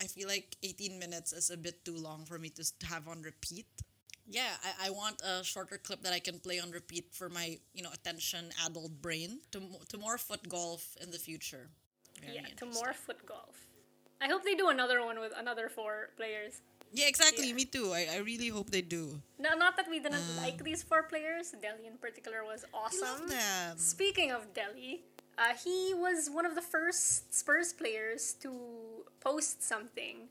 [0.00, 3.20] I feel like 18 minutes is a bit too long for me to have on
[3.22, 3.66] repeat.
[4.30, 7.58] Yeah, I, I want a shorter clip that I can play on repeat for my,
[7.74, 11.68] you know, attention adult brain to, to more foot golf in the future.
[12.22, 13.66] Very yeah, to more foot golf.
[14.20, 16.60] I hope they do another one with another four players.
[16.92, 17.48] Yeah, exactly.
[17.48, 17.54] Yeah.
[17.54, 17.92] Me too.
[17.92, 19.20] I, I really hope they do.
[19.38, 21.52] No, not that we didn't like these four players.
[21.60, 23.30] Dele in particular was awesome.
[23.76, 25.00] Speaking of Dele,
[25.38, 28.52] uh, he was one of the first Spurs players to
[29.20, 30.28] post something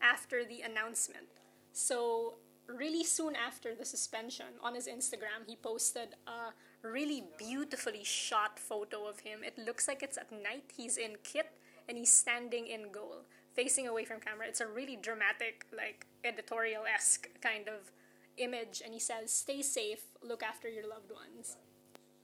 [0.00, 1.26] after the announcement.
[1.72, 2.34] So,
[2.66, 6.52] really soon after the suspension, on his Instagram, he posted a
[6.86, 9.40] really beautifully shot photo of him.
[9.44, 10.72] It looks like it's at night.
[10.76, 11.50] He's in kit
[11.88, 13.24] and he's standing in goal,
[13.54, 14.46] facing away from camera.
[14.48, 17.92] It's a really dramatic, like editorial esque kind of
[18.36, 18.82] image.
[18.84, 21.56] And he says, Stay safe, look after your loved ones.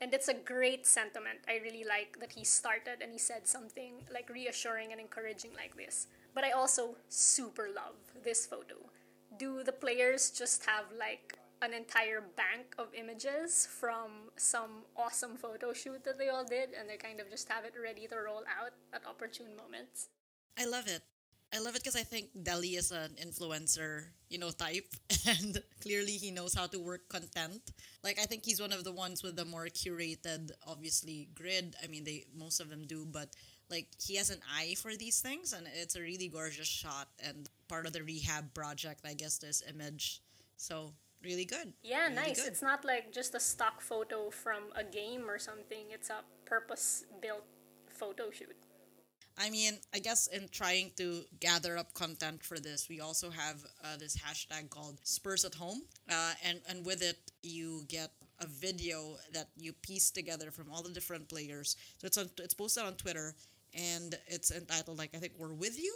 [0.02, 1.40] And it's a great sentiment.
[1.46, 5.76] I really like that he started and he said something like reassuring and encouraging like
[5.76, 6.06] this.
[6.34, 8.76] But I also super love this photo.
[9.40, 15.72] Do the players just have like an entire bank of images from some awesome photo
[15.72, 18.44] shoot that they all did, and they kind of just have it ready to roll
[18.44, 20.08] out at opportune moments.
[20.58, 21.00] I love it.
[21.54, 24.92] I love it because I think Dele is an influencer, you know, type,
[25.26, 27.62] and clearly he knows how to work content.
[28.04, 31.76] Like I think he's one of the ones with the more curated, obviously grid.
[31.82, 33.30] I mean, they most of them do, but
[33.70, 37.48] like he has an eye for these things, and it's a really gorgeous shot and
[37.70, 39.00] part of the rehab project.
[39.06, 40.20] I guess this image,
[40.56, 41.72] so really good.
[41.82, 42.36] Yeah, really nice.
[42.42, 42.48] good.
[42.52, 45.84] It's not like just a stock photo from a game or something.
[45.90, 47.46] It's a purpose built
[47.88, 48.56] photo shoot.
[49.38, 53.64] I mean, I guess in trying to gather up content for this, we also have
[53.82, 55.80] uh, this hashtag called Spurs at Home,
[56.10, 60.82] uh, and and with it you get a video that you piece together from all
[60.82, 61.76] the different players.
[61.98, 63.34] So it's on, it's posted on Twitter,
[63.72, 65.94] and it's entitled like I think we're with you.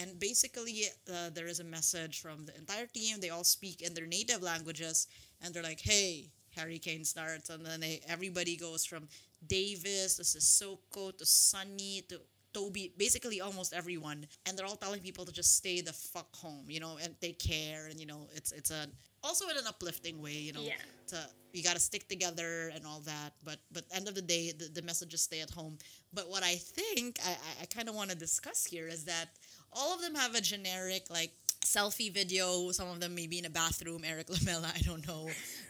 [0.00, 3.20] And basically, uh, there is a message from the entire team.
[3.20, 5.06] They all speak in their native languages,
[5.40, 9.08] and they're like, "Hey, Harry Kane starts," and then they, everybody goes from
[9.46, 12.20] Davies to Sissoko to Sunny to
[12.52, 16.64] Toby, basically almost everyone, and they're all telling people to just stay the fuck home,
[16.68, 18.86] you know, and take care, and you know, it's it's a
[19.22, 20.74] also in an uplifting way, you know, Yeah.
[21.08, 21.18] to
[21.52, 23.32] you got to stick together and all that.
[23.44, 25.78] But but end of the day, the, the message is stay at home.
[26.12, 29.28] But what I think I I, I kind of want to discuss here is that
[29.72, 31.32] all of them have a generic like
[31.64, 32.70] selfie video.
[32.72, 34.02] Some of them maybe in a bathroom.
[34.04, 35.28] Erik Lamela, I don't know.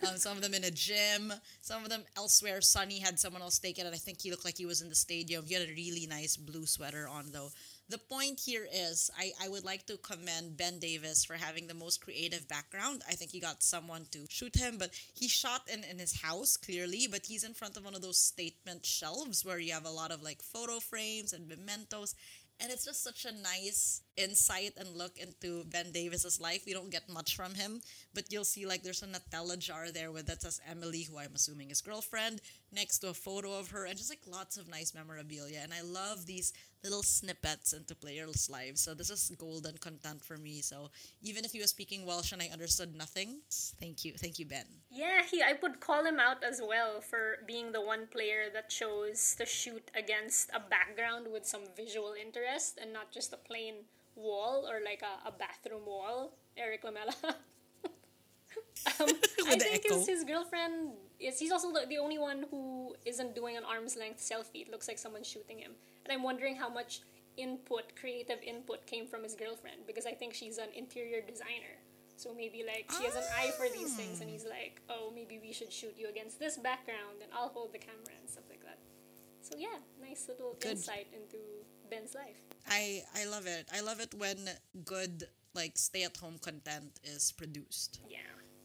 [0.08, 1.32] Um, some of them in a gym.
[1.60, 2.60] Some of them elsewhere.
[2.60, 4.88] Sunny had someone else take it, and I think he looked like he was in
[4.88, 5.44] the stadium.
[5.46, 7.50] He had a really nice blue sweater on though.
[7.90, 11.74] The point here is, I, I would like to commend Ben Davies for having the
[11.74, 13.02] most creative background.
[13.08, 16.56] I think he got someone to shoot him, but he shot in, in his house
[16.56, 19.90] clearly, but he's in front of one of those statement shelves where you have a
[19.90, 22.14] lot of like photo frames and mementos.
[22.62, 26.64] And it's just such a nice insight and look into Ben Davies's life.
[26.66, 27.80] We don't get much from him,
[28.12, 31.34] but you'll see like there's a Nutella jar there with that says Emily, who I'm
[31.34, 34.94] assuming is girlfriend, next to a photo of her, and just like lots of nice
[34.94, 35.60] memorabilia.
[35.62, 38.80] And I love these little snippets into players' lives.
[38.80, 40.60] So this is golden content for me.
[40.62, 40.90] So
[41.22, 43.40] even if he was speaking Welsh and I understood nothing,
[43.80, 44.64] thank you, thank you, Ben.
[44.90, 48.70] Yeah, he I would call him out as well for being the one player that
[48.70, 53.74] chose to shoot against a background with some visual interest and not just a plain
[54.16, 56.32] wall or like a, a bathroom wall.
[56.56, 57.14] Erik Lamela.
[57.24, 57.32] um,
[59.46, 59.98] I think echo.
[59.98, 63.96] his, his girlfriend is he's also the, the only one who isn't doing an arm's
[63.96, 64.62] length selfie.
[64.62, 65.72] It looks like someone's shooting him.
[66.04, 67.00] And I'm wondering how much
[67.36, 71.76] input, creative input came from his girlfriend because I think she's an interior designer.
[72.16, 75.40] So maybe like she has an eye for these things, and he's like, "Oh, maybe
[75.40, 78.62] we should shoot you against this background, and I'll hold the camera and stuff like
[78.62, 78.76] that."
[79.40, 80.72] So yeah, nice little Good.
[80.72, 81.38] insight into
[81.88, 82.36] Ben's life.
[82.68, 83.68] I I love it.
[83.72, 84.36] I love it when
[84.84, 88.00] good like stay at home content is produced.
[88.06, 88.18] Yeah.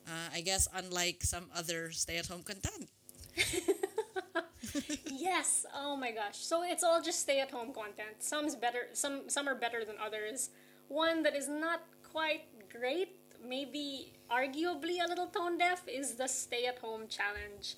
[0.08, 2.90] Uh, I guess unlike some other stay at home content.
[5.12, 5.66] yes.
[5.74, 6.38] Oh my gosh.
[6.38, 8.20] So it's all just stay-at-home content.
[8.20, 8.88] Some's better.
[8.94, 10.50] Some some are better than others.
[10.88, 17.08] One that is not quite great, maybe arguably a little tone deaf, is the stay-at-home
[17.08, 17.76] challenge.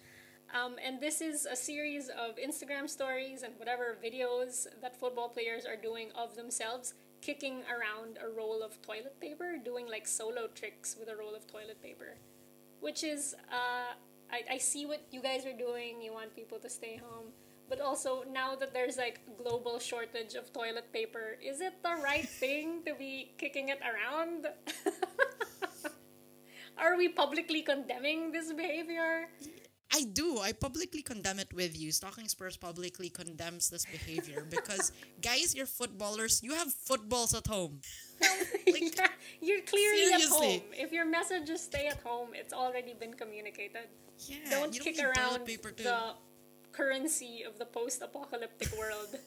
[0.53, 5.65] Um, and this is a series of Instagram stories and whatever videos that football players
[5.65, 10.95] are doing of themselves kicking around a roll of toilet paper, doing like solo tricks
[10.99, 12.17] with a roll of toilet paper.
[12.79, 13.93] Which is, uh,
[14.31, 16.01] I, I see what you guys are doing.
[16.01, 17.27] You want people to stay home.
[17.69, 22.27] But also, now that there's like global shortage of toilet paper, is it the right
[22.41, 24.47] thing to be kicking it around?
[26.77, 29.27] are we publicly condemning this behavior?
[29.93, 30.39] I do.
[30.39, 31.91] I publicly condemn it with you.
[31.91, 36.43] Stalking Spurs publicly condemns this behavior because, guys, you're footballers.
[36.43, 37.81] You have footballs at home.
[38.71, 39.07] Like, yeah,
[39.41, 40.61] you're clearly at home.
[40.73, 43.87] If your message is stay at home, it's already been communicated.
[44.19, 46.15] yeah, Don't kick toilet around the
[46.71, 49.15] currency of the post-apocalyptic world.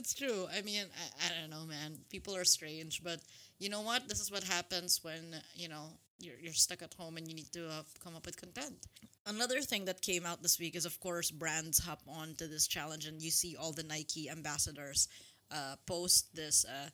[0.00, 0.46] It's true.
[0.56, 1.98] I mean, I, I don't know, man.
[2.08, 3.20] People are strange, but
[3.58, 4.08] you know what?
[4.08, 7.52] This is what happens when, you know, you're, you're stuck at home and you need
[7.52, 8.86] to uh, come up with content.
[9.26, 12.66] Another thing that came out this week is, of course, brands hop on to this
[12.66, 15.08] challenge, and you see all the Nike ambassadors
[15.50, 16.88] uh, post this uh,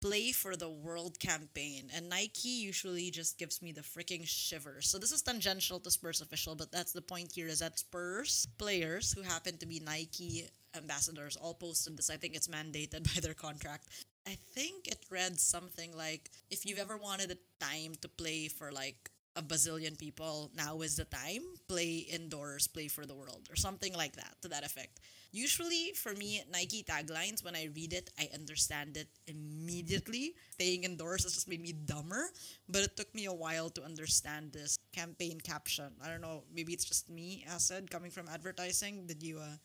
[0.00, 1.90] play for the world campaign.
[1.94, 4.88] And Nike usually just gives me the freaking shivers.
[4.88, 8.46] So this is tangential to Spurs official, but that's the point here is that Spurs
[8.58, 12.10] players who happen to be Nike ambassadors all posted this.
[12.10, 13.88] I think it's mandated by their contract.
[14.26, 18.72] I think it read something like if you've ever wanted a time to play for
[18.72, 23.54] like a bazillion people, now is the time, play indoors, play for the world, or
[23.54, 24.98] something like that, to that effect.
[25.30, 30.32] Usually, for me, Nike taglines, when I read it, I understand it immediately.
[30.52, 32.30] Staying indoors has just made me dumber,
[32.68, 35.92] but it took me a while to understand this campaign caption.
[36.02, 39.06] I don't know, maybe it's just me, Acid, coming from advertising.
[39.06, 39.56] Did you uh,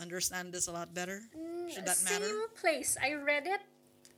[0.00, 1.20] understand this a lot better?
[1.68, 2.24] Should that matter?
[2.24, 2.96] Same place.
[3.02, 3.60] I read it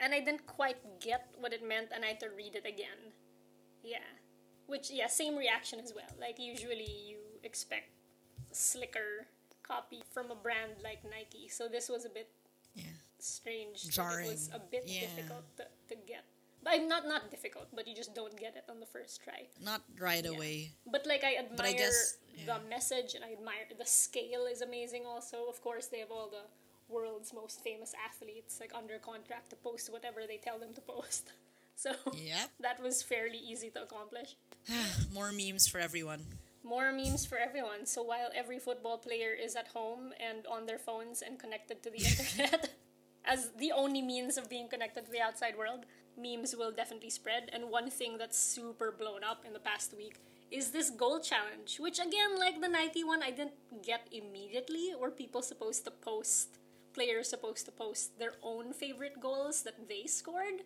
[0.00, 3.12] and I didn't quite get what it meant and I had to read it again.
[3.82, 3.98] Yeah.
[4.66, 6.10] Which yeah, same reaction as well.
[6.18, 7.90] Like usually you expect
[8.52, 9.26] slicker
[9.62, 11.48] copy from a brand like Nike.
[11.48, 12.28] So this was a bit
[12.74, 12.96] Yeah.
[13.18, 13.88] strange.
[13.90, 14.26] Jarring.
[14.26, 15.00] It was a bit Yeah.
[15.00, 16.24] difficult to, to get.
[16.62, 19.48] But I'm not not difficult, but you just don't get it on the first try.
[19.60, 20.30] Not right Yeah.
[20.36, 20.72] away.
[20.86, 25.04] But like I admire I guess- the message and I admire the scale is amazing
[25.06, 25.46] also.
[25.48, 26.44] Of course they have all the
[26.90, 31.32] world's most famous athletes like under contract to post whatever they tell them to post.
[31.76, 32.50] So Yep.
[32.60, 34.36] that was fairly easy to accomplish.
[35.14, 36.20] More memes for everyone.
[36.62, 37.86] More memes for everyone.
[37.86, 41.90] So while every football player is at home and on their phones and connected to
[41.90, 42.74] the internet
[43.24, 47.48] as the only means of being connected to the outside world, memes will definitely spread.
[47.52, 51.78] And one thing that's super blown up in the past week is this goal challenge,
[51.78, 54.92] which again, like the Nike one, I didn't get immediately.
[55.00, 56.58] Were people supposed to post,
[56.92, 60.62] players supposed to post their own favorite goals that they scored?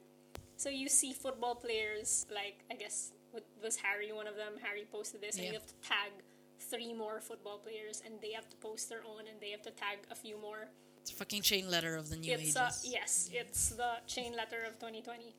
[0.56, 3.12] So you see football players like I guess
[3.62, 4.52] was Harry one of them?
[4.62, 5.50] Harry posted this, and Yeah.
[5.52, 6.12] you have to tag
[6.60, 9.70] three more football players, and they have to post their own, and they have to
[9.72, 10.68] tag a few more.
[11.00, 12.56] It's a fucking chain letter of the new it's ages.
[12.56, 15.34] uh, yes, it's the chain letter of 2020.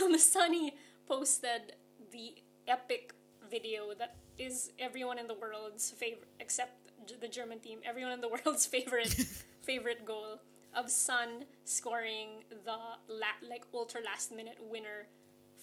[0.00, 0.74] Um, Sonny
[1.06, 1.74] posted
[2.12, 2.34] the
[2.68, 3.12] epic
[3.50, 6.74] video that is everyone in the world's favorite, except
[7.20, 7.80] the German team.
[7.84, 9.14] Everyone in the world's favorite
[9.66, 10.40] favorite goal
[10.74, 15.08] of Sun scoring the la- like ultra last minute winner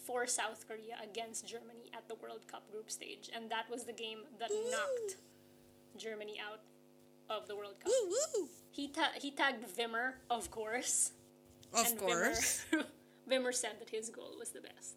[0.06, 3.94] for South Korea against Germany at the World Cup group stage, and that was the
[3.94, 5.18] game that knocked
[5.98, 6.62] Germany out
[7.30, 7.92] of the World Cup.
[8.10, 8.48] Woo!
[8.72, 11.12] He ta- he tagged Wimmer, of course.
[11.74, 12.66] Of and course.
[12.72, 12.86] Wimmer,
[13.30, 14.96] Wimmer said that his goal was the best.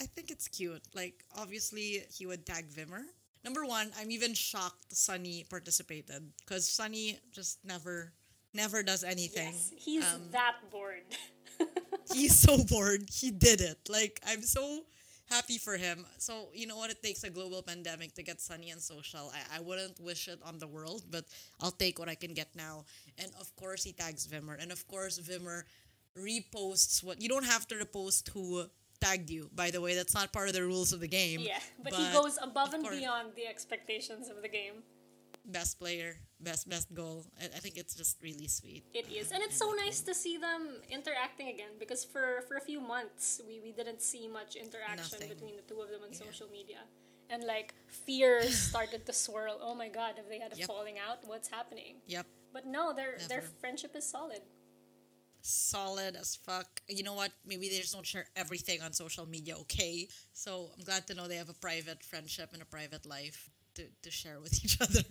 [0.00, 0.82] I think it's cute.
[0.94, 3.02] Like, obviously, he would tag Wimmer.
[3.44, 8.12] Number one, I'm even shocked Sonny participated because Sonny just never,
[8.58, 9.54] never does anything.
[9.54, 11.06] Yes, he's Um, that bored.
[12.14, 13.02] He's so bored.
[13.10, 13.78] He did it.
[13.90, 14.62] Like, I'm so
[15.28, 16.06] happy for him.
[16.18, 16.90] So, you know what?
[16.90, 19.30] It takes a global pandemic to get Sonny and social.
[19.34, 21.24] I, I wouldn't wish it on the world, but
[21.60, 22.84] I'll take what I can get now.
[23.18, 24.56] And of course, he tags Wimmer.
[24.62, 25.64] And of course, Wimmer
[26.16, 28.64] reposts what you don't have to repost who
[29.00, 29.50] tagged you.
[29.54, 31.40] By the way, that's not part of the rules of the game.
[31.40, 34.82] yeah, but, he goes above and beyond the expectations of the game.
[35.48, 37.26] Best player, best best goal.
[37.40, 38.84] I, I think it's just really sweet.
[38.94, 42.60] It is, and it's so nice to see them interacting again because for for a
[42.60, 45.28] few months we we didn't see much interaction Nothing.
[45.28, 46.80] between the two of them on social media,
[47.30, 49.58] and like fears started to swirl.
[49.60, 50.68] Oh my God, have they had a Yep.
[50.68, 51.18] falling out?
[51.26, 51.96] What's happening?
[52.06, 52.26] Yep.
[52.52, 54.42] But no, their their friendship is solid.
[55.40, 56.82] solid as fuck.
[56.88, 57.32] You know what?
[57.46, 60.08] Maybe they just don't share everything on social media, okay?
[60.32, 63.84] So I'm glad to know they have a private friendship and a private life to,
[64.02, 65.02] to share with each other.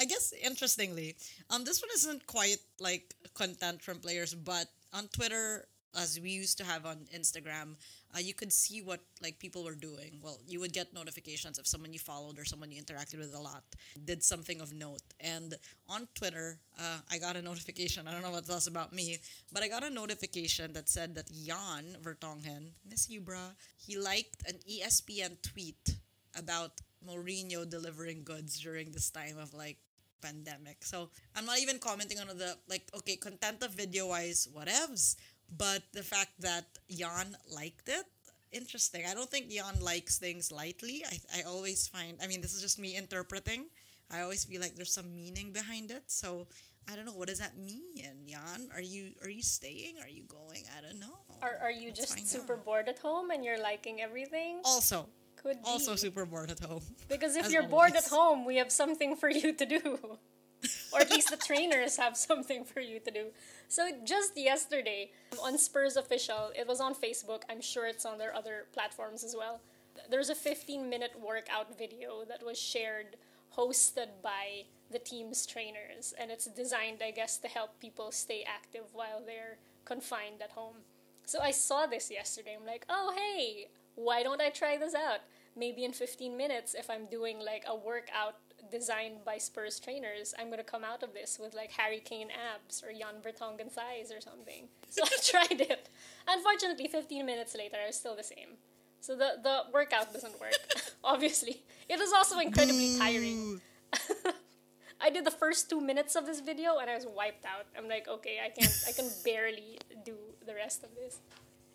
[0.00, 1.14] I guess interestingly,
[1.50, 6.58] um, this one isn't quite like content from players, but on Twitter, as we used
[6.58, 7.76] to have on Instagram,
[8.14, 10.18] uh, you could see what like people were doing.
[10.22, 13.38] Well, you would get notifications if someone you followed or someone you interacted with a
[13.38, 13.62] lot
[14.04, 15.02] did something of note.
[15.20, 15.54] And
[15.88, 18.08] on Twitter, uh, I got a notification.
[18.08, 19.18] I don't know what that's about me,
[19.52, 24.48] but I got a notification that said that Jan Vertonghen, miss you, bruh, he liked
[24.48, 25.96] an ESPN tweet
[26.36, 29.78] about Mourinho delivering goods during this time of like
[30.22, 30.84] pandemic.
[30.84, 35.16] So I'm not even commenting on the like okay, content of video wise, whatevs.
[35.52, 38.06] But the fact that Jan liked it,
[38.52, 39.04] interesting.
[39.04, 41.04] I don't think Jan likes things lightly.
[41.04, 43.66] I, I always find I mean this is just me interpreting.
[44.10, 46.04] I always feel like there's some meaning behind it.
[46.06, 46.46] So
[46.90, 47.82] I don't know what does that mean,
[48.26, 48.68] Jan?
[48.74, 49.96] Are you are you staying?
[50.02, 50.64] Are you going?
[50.76, 51.18] I don't know.
[51.42, 52.64] Are are you Let's just super out.
[52.64, 54.60] bored at home and you're liking everything?
[54.64, 55.08] Also,
[55.42, 55.68] Could be.
[55.68, 56.82] also super bored at home.
[57.08, 60.18] Because if you're bored at home, we have something for you to do.
[60.92, 63.26] or at least the trainers have something for you to do.
[63.68, 65.10] So just yesterday
[65.42, 67.42] on Spurs official, it was on Facebook.
[67.50, 69.60] I'm sure it's on their other platforms as well.
[70.08, 73.16] There's a 15 minute workout video that was shared,
[73.56, 78.84] hosted by the team's trainers, and it's designed, I guess, to help people stay active
[78.92, 80.76] while they're confined at home.
[81.24, 82.56] So I saw this yesterday.
[82.58, 83.68] I'm like, oh, hey,
[84.02, 85.20] why don't I try this out?
[85.56, 88.36] Maybe in 15 minutes, if I'm doing like a workout
[88.70, 92.82] designed by Spurs trainers, I'm gonna come out of this with like Harry Kane abs
[92.82, 94.68] or Jan Vertonghen thighs or something.
[94.92, 95.88] So I tried it.
[96.28, 98.58] Unfortunately, 15 minutes later, I was still the same.
[99.00, 100.54] So the the workout doesn't work.
[101.04, 103.60] Obviously, it was also incredibly tiring.
[105.00, 107.66] I did the first two minutes of this video and I was wiped out.
[107.76, 108.72] I'm like, okay, I can't.
[108.86, 110.14] I can barely do
[110.46, 111.18] the rest of this.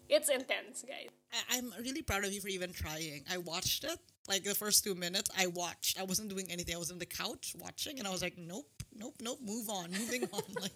[0.10, 1.10] It's intense, guys.
[1.34, 3.24] I- I'm really proud of you for even trying.
[3.30, 5.30] I watched it, like the first two minutes.
[5.38, 6.00] I watched.
[6.00, 6.76] I wasn't doing anything.
[6.76, 9.40] I was on the couch watching, and I was like, nope, nope, nope.
[9.42, 10.44] Move on, moving on.
[10.62, 10.72] Like,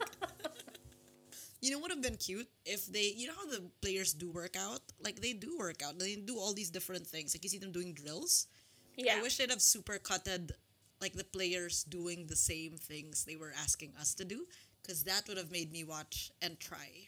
[1.62, 4.32] you know, what would have been cute if they, you know, how the players do
[4.32, 4.82] work out.
[5.04, 6.00] Like they do work out.
[6.00, 7.36] They do all these different things.
[7.36, 8.48] Like you see them doing drills.
[8.98, 9.18] Yeah.
[9.18, 10.54] I wish they'd have super cutted,
[11.00, 14.46] like the players doing the same things they were asking us to do,
[14.82, 17.08] because that would have made me watch and try.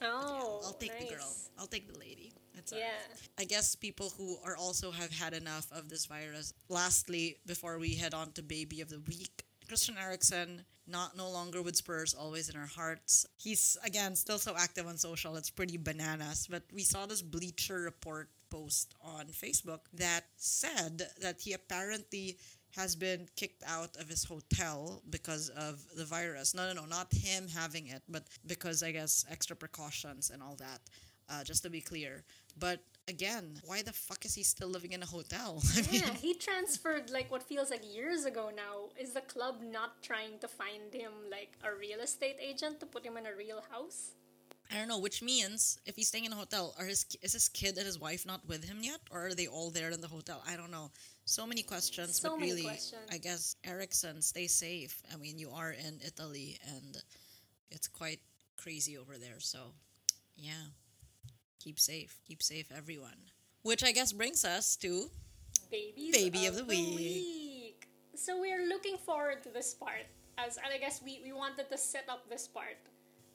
[0.00, 0.28] I don't know.
[0.30, 1.32] But yeah, Oh, I'll take the girl.
[1.58, 2.32] I'll take the lady.
[2.54, 2.78] That's Yeah.
[2.78, 3.20] alright.
[3.38, 6.52] I guess people who are also have had enough of this virus.
[6.68, 11.62] Lastly, before we head on to baby of the week, Christian Eriksen, not no longer
[11.62, 13.24] with Spurs, always in our hearts.
[13.36, 15.36] He's again still so active on social.
[15.36, 16.48] It's pretty bananas.
[16.50, 22.36] But we saw this Bleacher Report post on Facebook that said that he apparently
[22.76, 26.54] has been kicked out of his hotel because of the virus.
[26.54, 30.56] No, no, no, not him having it, but because I guess extra precautions and all
[30.56, 30.80] that.
[31.32, 32.24] Uh, just to be clear.
[32.58, 35.62] But again, why the fuck is he still living in a hotel?
[35.76, 38.88] I mean, Yeah, he transferred like what feels like years ago now.
[38.98, 43.04] Is the club not trying to find him like a real estate agent to put
[43.06, 44.10] him in a real house?
[44.72, 47.48] I don't know, which means if he's staying in a hotel, are his is his
[47.48, 50.06] kid and his wife not with him yet, or are they all there in the
[50.08, 50.42] hotel?
[50.46, 50.90] I don't know.
[51.30, 53.06] So many questions, So but many really, questions.
[53.08, 55.00] I guess Eriksen, stay safe.
[55.14, 56.96] I mean, you are in Italy, and
[57.70, 58.18] it's quite
[58.56, 59.38] crazy over there.
[59.38, 59.60] So,
[60.36, 60.74] yeah,
[61.62, 63.30] keep safe, keep safe, everyone.
[63.62, 65.08] Which I guess brings us to
[65.70, 66.96] Babies Baby of the week.
[66.98, 67.88] week.
[68.16, 71.78] So we're looking forward to this part, as and I guess we we wanted to
[71.78, 72.82] set up this part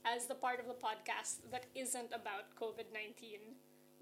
[0.04, 3.56] as the part of the podcast that isn't about COVID nineteen,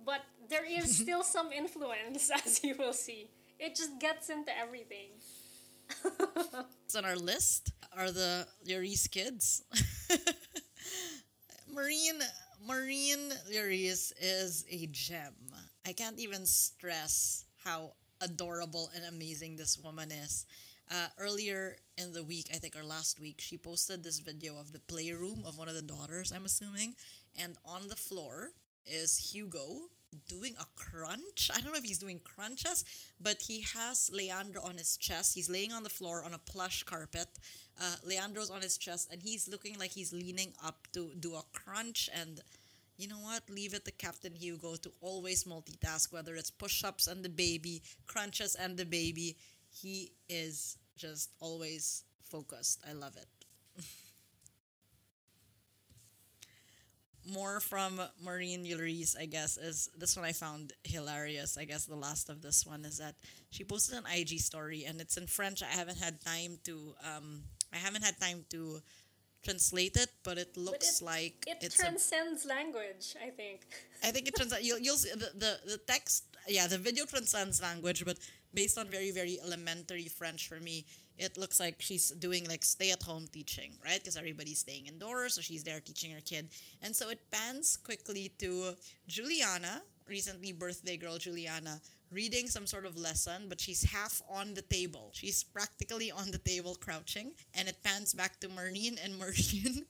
[0.04, 3.30] but there is still some influence, as you will see.
[3.64, 5.11] It just gets into everything.
[6.51, 9.64] What's on our list are the Lloris kids.
[11.74, 12.20] Marine
[12.68, 15.34] Marine Lloris is a gem.
[15.88, 20.45] I can't even stress how adorable and amazing this woman is.
[20.91, 24.74] Uh, earlier in the week, I think, or last week, she posted this video of
[24.74, 26.95] the playroom of one of the daughters, I'm assuming,
[27.39, 28.49] and on the floor
[28.86, 29.84] is Hugo
[30.28, 31.49] doing a crunch.
[31.53, 32.86] I don't know if he's doing crunches,
[33.20, 35.36] but he has Leandro on his chest.
[35.36, 37.28] He's laying on the floor on a plush carpet.
[37.82, 41.43] Uh, Leandro's on his chest, and he's looking like he's leaning up to do a
[41.53, 42.09] crunch.
[42.14, 42.41] And
[42.97, 43.49] you know what?
[43.49, 47.82] Leave it to Captain Hugo to always multitask, whether it's push ups and the baby,
[48.05, 49.38] crunches and the baby.
[49.70, 52.80] He is just always focused.
[52.88, 53.43] I love it.
[57.26, 61.57] More from Marine Lloris, I guess, is this one I found hilarious.
[61.57, 63.15] I guess the last of this one is that
[63.49, 65.63] she posted an IG story and it's in French.
[65.63, 68.82] I haven't had time to um I haven't had time to
[69.43, 73.61] translate it, but it looks it- like It it's a transcends language, I think.
[74.03, 74.65] I think it transcends.
[74.67, 76.26] You'll you'll see the, the the text.
[76.48, 78.18] Yeah, the video transcends language, but
[78.54, 80.86] based on very very elementary French for me,
[81.18, 84.00] it looks like she's doing like stay at home teaching, right?
[84.00, 86.50] Because everybody's staying indoors, so she's there teaching her kid,
[86.82, 88.74] and so it pans quickly to
[89.08, 91.80] Juliana, recently birthday girl Juliana.
[92.12, 95.10] Reading some sort of lesson, but she's half on the table.
[95.14, 99.86] She's practically on the table crouching, and it pans back to Marine, and Marine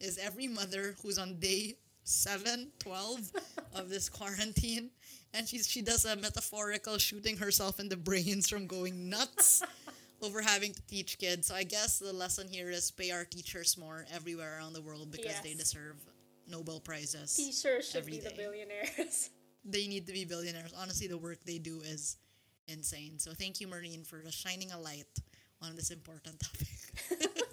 [0.00, 3.30] is every mother who's on day 7, 12
[3.76, 4.90] of this quarantine.
[5.32, 9.62] And she's, she does a metaphorical shooting herself in the brains from going nuts
[10.22, 11.46] over having to teach kids.
[11.46, 15.12] So I guess the lesson here is pay our teachers more everywhere around the world
[15.12, 15.96] because they deserve
[16.48, 17.36] Nobel Prizes.
[17.36, 19.30] Teachers should be the billionaires.
[19.62, 20.72] They need to be billionaires.
[20.74, 22.16] Honestly, the work they do is
[22.66, 23.18] insane.
[23.18, 25.04] So thank you, Marine, for shining a light
[25.60, 27.30] on this important topic.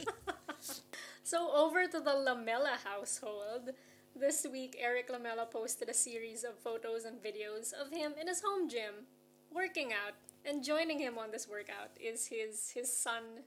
[1.28, 3.72] So over to the Lamela household.
[4.20, 8.42] This week, Erik Lamela posted a series of photos and videos of him in his
[8.42, 9.06] home gym,
[9.54, 10.16] working out.
[10.44, 13.46] And joining him on this workout is his his son,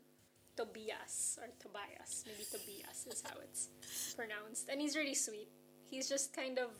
[0.56, 2.22] Tobias or Tobias.
[2.24, 3.68] Maybe Tobias is how it's
[4.14, 4.68] pronounced.
[4.68, 5.48] And he's really sweet.
[5.90, 6.70] He's just kind of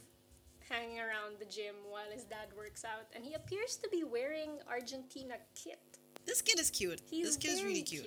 [0.68, 4.60] hanging around the gym while his dad works out, and he appears to be wearing
[4.70, 5.98] Argentina kit.
[6.24, 7.00] this kid is cute.
[7.10, 8.06] He's this kid is really cute.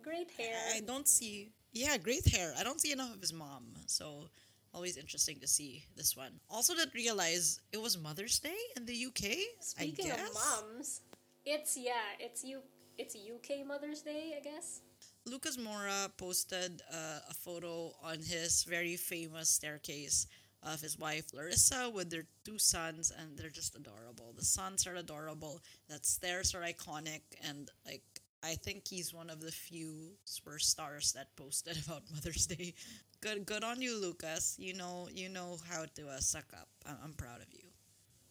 [0.00, 0.56] Great hair.
[0.74, 1.52] I don't see.
[1.72, 2.54] Yeah, great hair.
[2.58, 4.30] I don't see enough of his mom, so
[4.74, 6.32] always interesting to see this one.
[6.50, 9.36] Also, didn't realize it was Mother's Day in the UK.
[9.60, 11.02] Speaking of moms,
[11.44, 12.60] it's yeah, it's you,
[12.96, 14.80] it's UK Mother's Day, I guess.
[15.26, 20.26] Lucas Moura posted uh, a photo on his very famous staircase
[20.62, 24.32] of his wife Larissa with their two sons, and they're just adorable.
[24.36, 25.60] The sons are adorable.
[25.88, 28.02] That stairs are iconic, and like
[28.42, 32.74] I think he's one of the few Spurs stars that posted about Mother's Day.
[33.20, 34.54] Good, good on you, Lucas.
[34.58, 36.68] You know, you know how to uh, suck up.
[36.86, 37.66] I'm, I'm proud of you.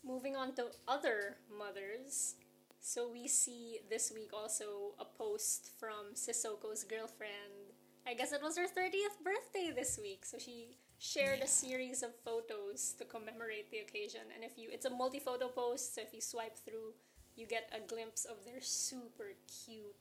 [0.03, 2.35] Moving on to other mothers.
[2.79, 7.75] So we see this week also a post from Sissoko's girlfriend.
[8.07, 10.23] I guess it was her 30th birthday this week.
[10.25, 11.45] So she shared Yeah.
[11.45, 14.21] a series of photos to commemorate the occasion.
[14.33, 16.93] And if you it's a multi-photo post, so if you swipe through,
[17.35, 19.33] you get a glimpse of their super
[19.65, 19.95] cute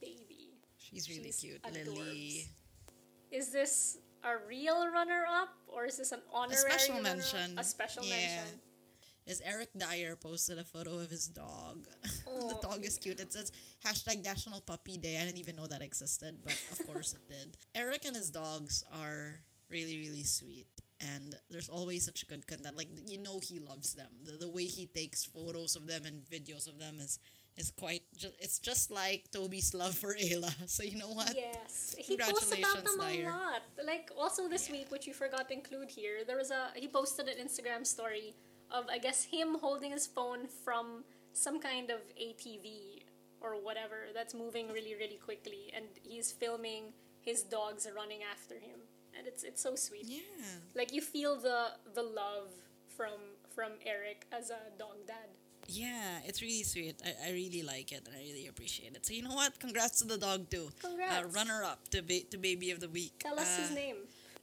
[0.00, 0.58] baby.
[0.78, 1.86] She's really She's cute, adorbs.
[1.94, 2.46] Lily.
[3.30, 7.58] Is this a real runner-up or is this an honorary A special mention.
[7.58, 8.16] A special Yeah.
[8.16, 8.60] mention.
[9.24, 11.86] Is Eric Dier posted a photo of his dog.
[12.02, 12.60] the Oh.
[12.60, 13.20] dog is cute.
[13.20, 13.52] It says
[13.84, 15.20] hashtag National Puppy Day.
[15.20, 17.56] I didn't even know that existed, but of course it did.
[17.74, 20.66] Eric and his dogs are really, really sweet.
[21.00, 22.76] And there's always such good content.
[22.76, 24.10] Like you know he loves them.
[24.24, 27.18] The, the way he takes photos of them and videos of them is
[27.56, 30.52] is quite just it's just like Toby's love for Ayla.
[30.66, 31.34] So you know what?
[31.34, 33.30] Yes, he posts about them a Dier.
[33.30, 33.62] lot.
[33.84, 37.28] Like also this week, which we forgot to include here, there was a he posted
[37.28, 38.34] an Instagram story
[38.70, 43.02] of I guess him holding his phone from some kind of ATV
[43.40, 48.80] or whatever that's moving really really quickly, and he's filming his dogs running after him,
[49.16, 50.06] and it's it's so sweet.
[50.06, 50.20] Yeah.
[50.74, 52.50] Like you feel the the love
[52.96, 53.20] from
[53.54, 55.28] from Eric as a dog dad.
[55.72, 56.96] Yeah, it's really sweet.
[57.04, 59.06] I, I really like it and I really appreciate it.
[59.06, 59.58] So you know what?
[59.58, 60.68] Congrats to the dog too.
[60.84, 63.12] Uh, runner up to ba- to baby of the week.
[63.20, 63.96] Tell us his Uh, name.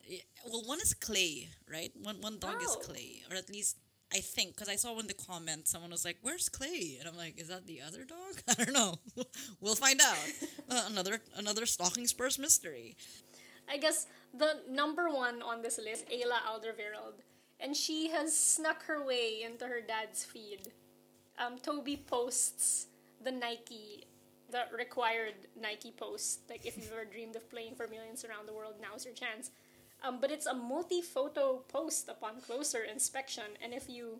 [0.07, 1.91] yeah, Well, one is Clay, right?
[2.01, 2.79] One one dog is Oh.
[2.79, 3.77] Clay, or at least
[4.11, 7.15] I think because I saw in the comments someone was like, "Where's Clay?" And I'm
[7.15, 8.97] like, "Is that the other dog?" I don't know.
[9.61, 10.17] we'll find out.
[10.69, 12.95] Uh, another another stalking Spurs mystery.
[13.67, 17.21] I guess the number one on this list, Ayla Alderweireld,
[17.59, 20.69] and she has snuck her way into her dad's feed.
[21.39, 22.87] Um, Toby posts
[23.23, 24.05] the Nike,
[24.51, 26.41] the required Nike post.
[26.49, 29.51] Like if you've ever dreamed of playing for millions around the world, now's your chance.
[30.03, 34.19] Um, but it's a multi-photo post upon closer inspection, and if you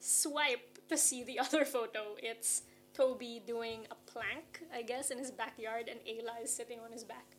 [0.00, 2.62] swipe to see the other photo, it's
[2.94, 7.04] Toby doing a plank, I guess, in his backyard, and Ayla is sitting on his
[7.04, 7.36] back.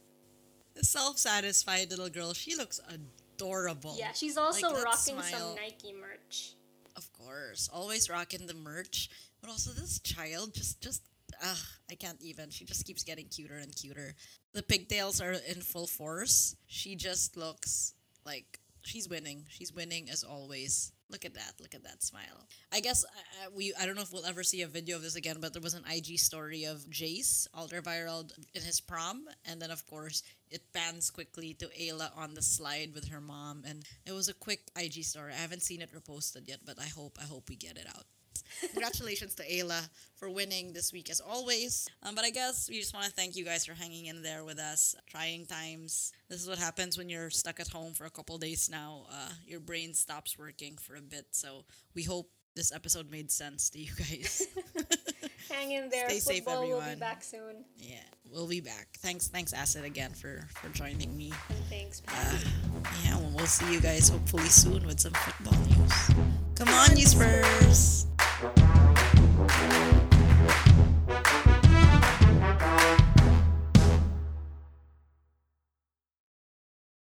[0.75, 2.33] The Self-satisfied little girl.
[2.33, 3.95] She looks adorable.
[3.99, 5.23] Yeah, she's also Like, rocking smile.
[5.23, 6.53] some Nike merch.
[6.95, 9.09] Of course, always rocking the merch.
[9.41, 11.01] But also this child just just
[11.43, 11.57] ugh,
[11.89, 12.49] I can't even.
[12.49, 14.15] She just keeps getting cuter and cuter.
[14.53, 16.55] The pigtails are in full force.
[16.67, 17.93] She just looks
[18.25, 19.45] like she's winning.
[19.49, 20.91] She's winning as always.
[21.11, 21.53] Look at that.
[21.59, 22.47] Look at that smile.
[22.71, 25.15] I guess uh, we I don't know if we'll ever see a video of this
[25.15, 29.71] again, but there was an IG story of Jace Alderweireld in his prom, and then
[29.71, 34.13] of course it pans quickly to Ayla on the slide with her mom, and it
[34.13, 35.33] was a quick IG story.
[35.33, 38.05] I haven't seen it reposted yet, but I hope I hope we get it out.
[38.71, 41.87] Congratulations to Ayla for winning this week as always.
[42.03, 44.43] Um, but I guess we just want to thank you guys for hanging in there
[44.43, 44.95] with us.
[45.09, 46.11] Trying times.
[46.29, 49.05] This is what happens when you're stuck at home for a couple days now.
[49.11, 51.25] Uh, your brain stops working for a bit.
[51.31, 54.47] So we hope this episode made sense to you guys.
[55.49, 56.07] Hang in there.
[56.09, 57.65] Stay safe, Football will be back soon.
[57.77, 57.97] yeah,
[58.31, 58.87] we'll be back.
[58.99, 61.33] Thanks, thanks, Acid again for for joining me.
[61.49, 62.37] And thanks, Uh,
[63.03, 65.93] yeah, well, we'll see you guys hopefully soon with some football news.
[66.55, 68.05] Come on, you Spurs!
[69.47, 70.00] Thank you.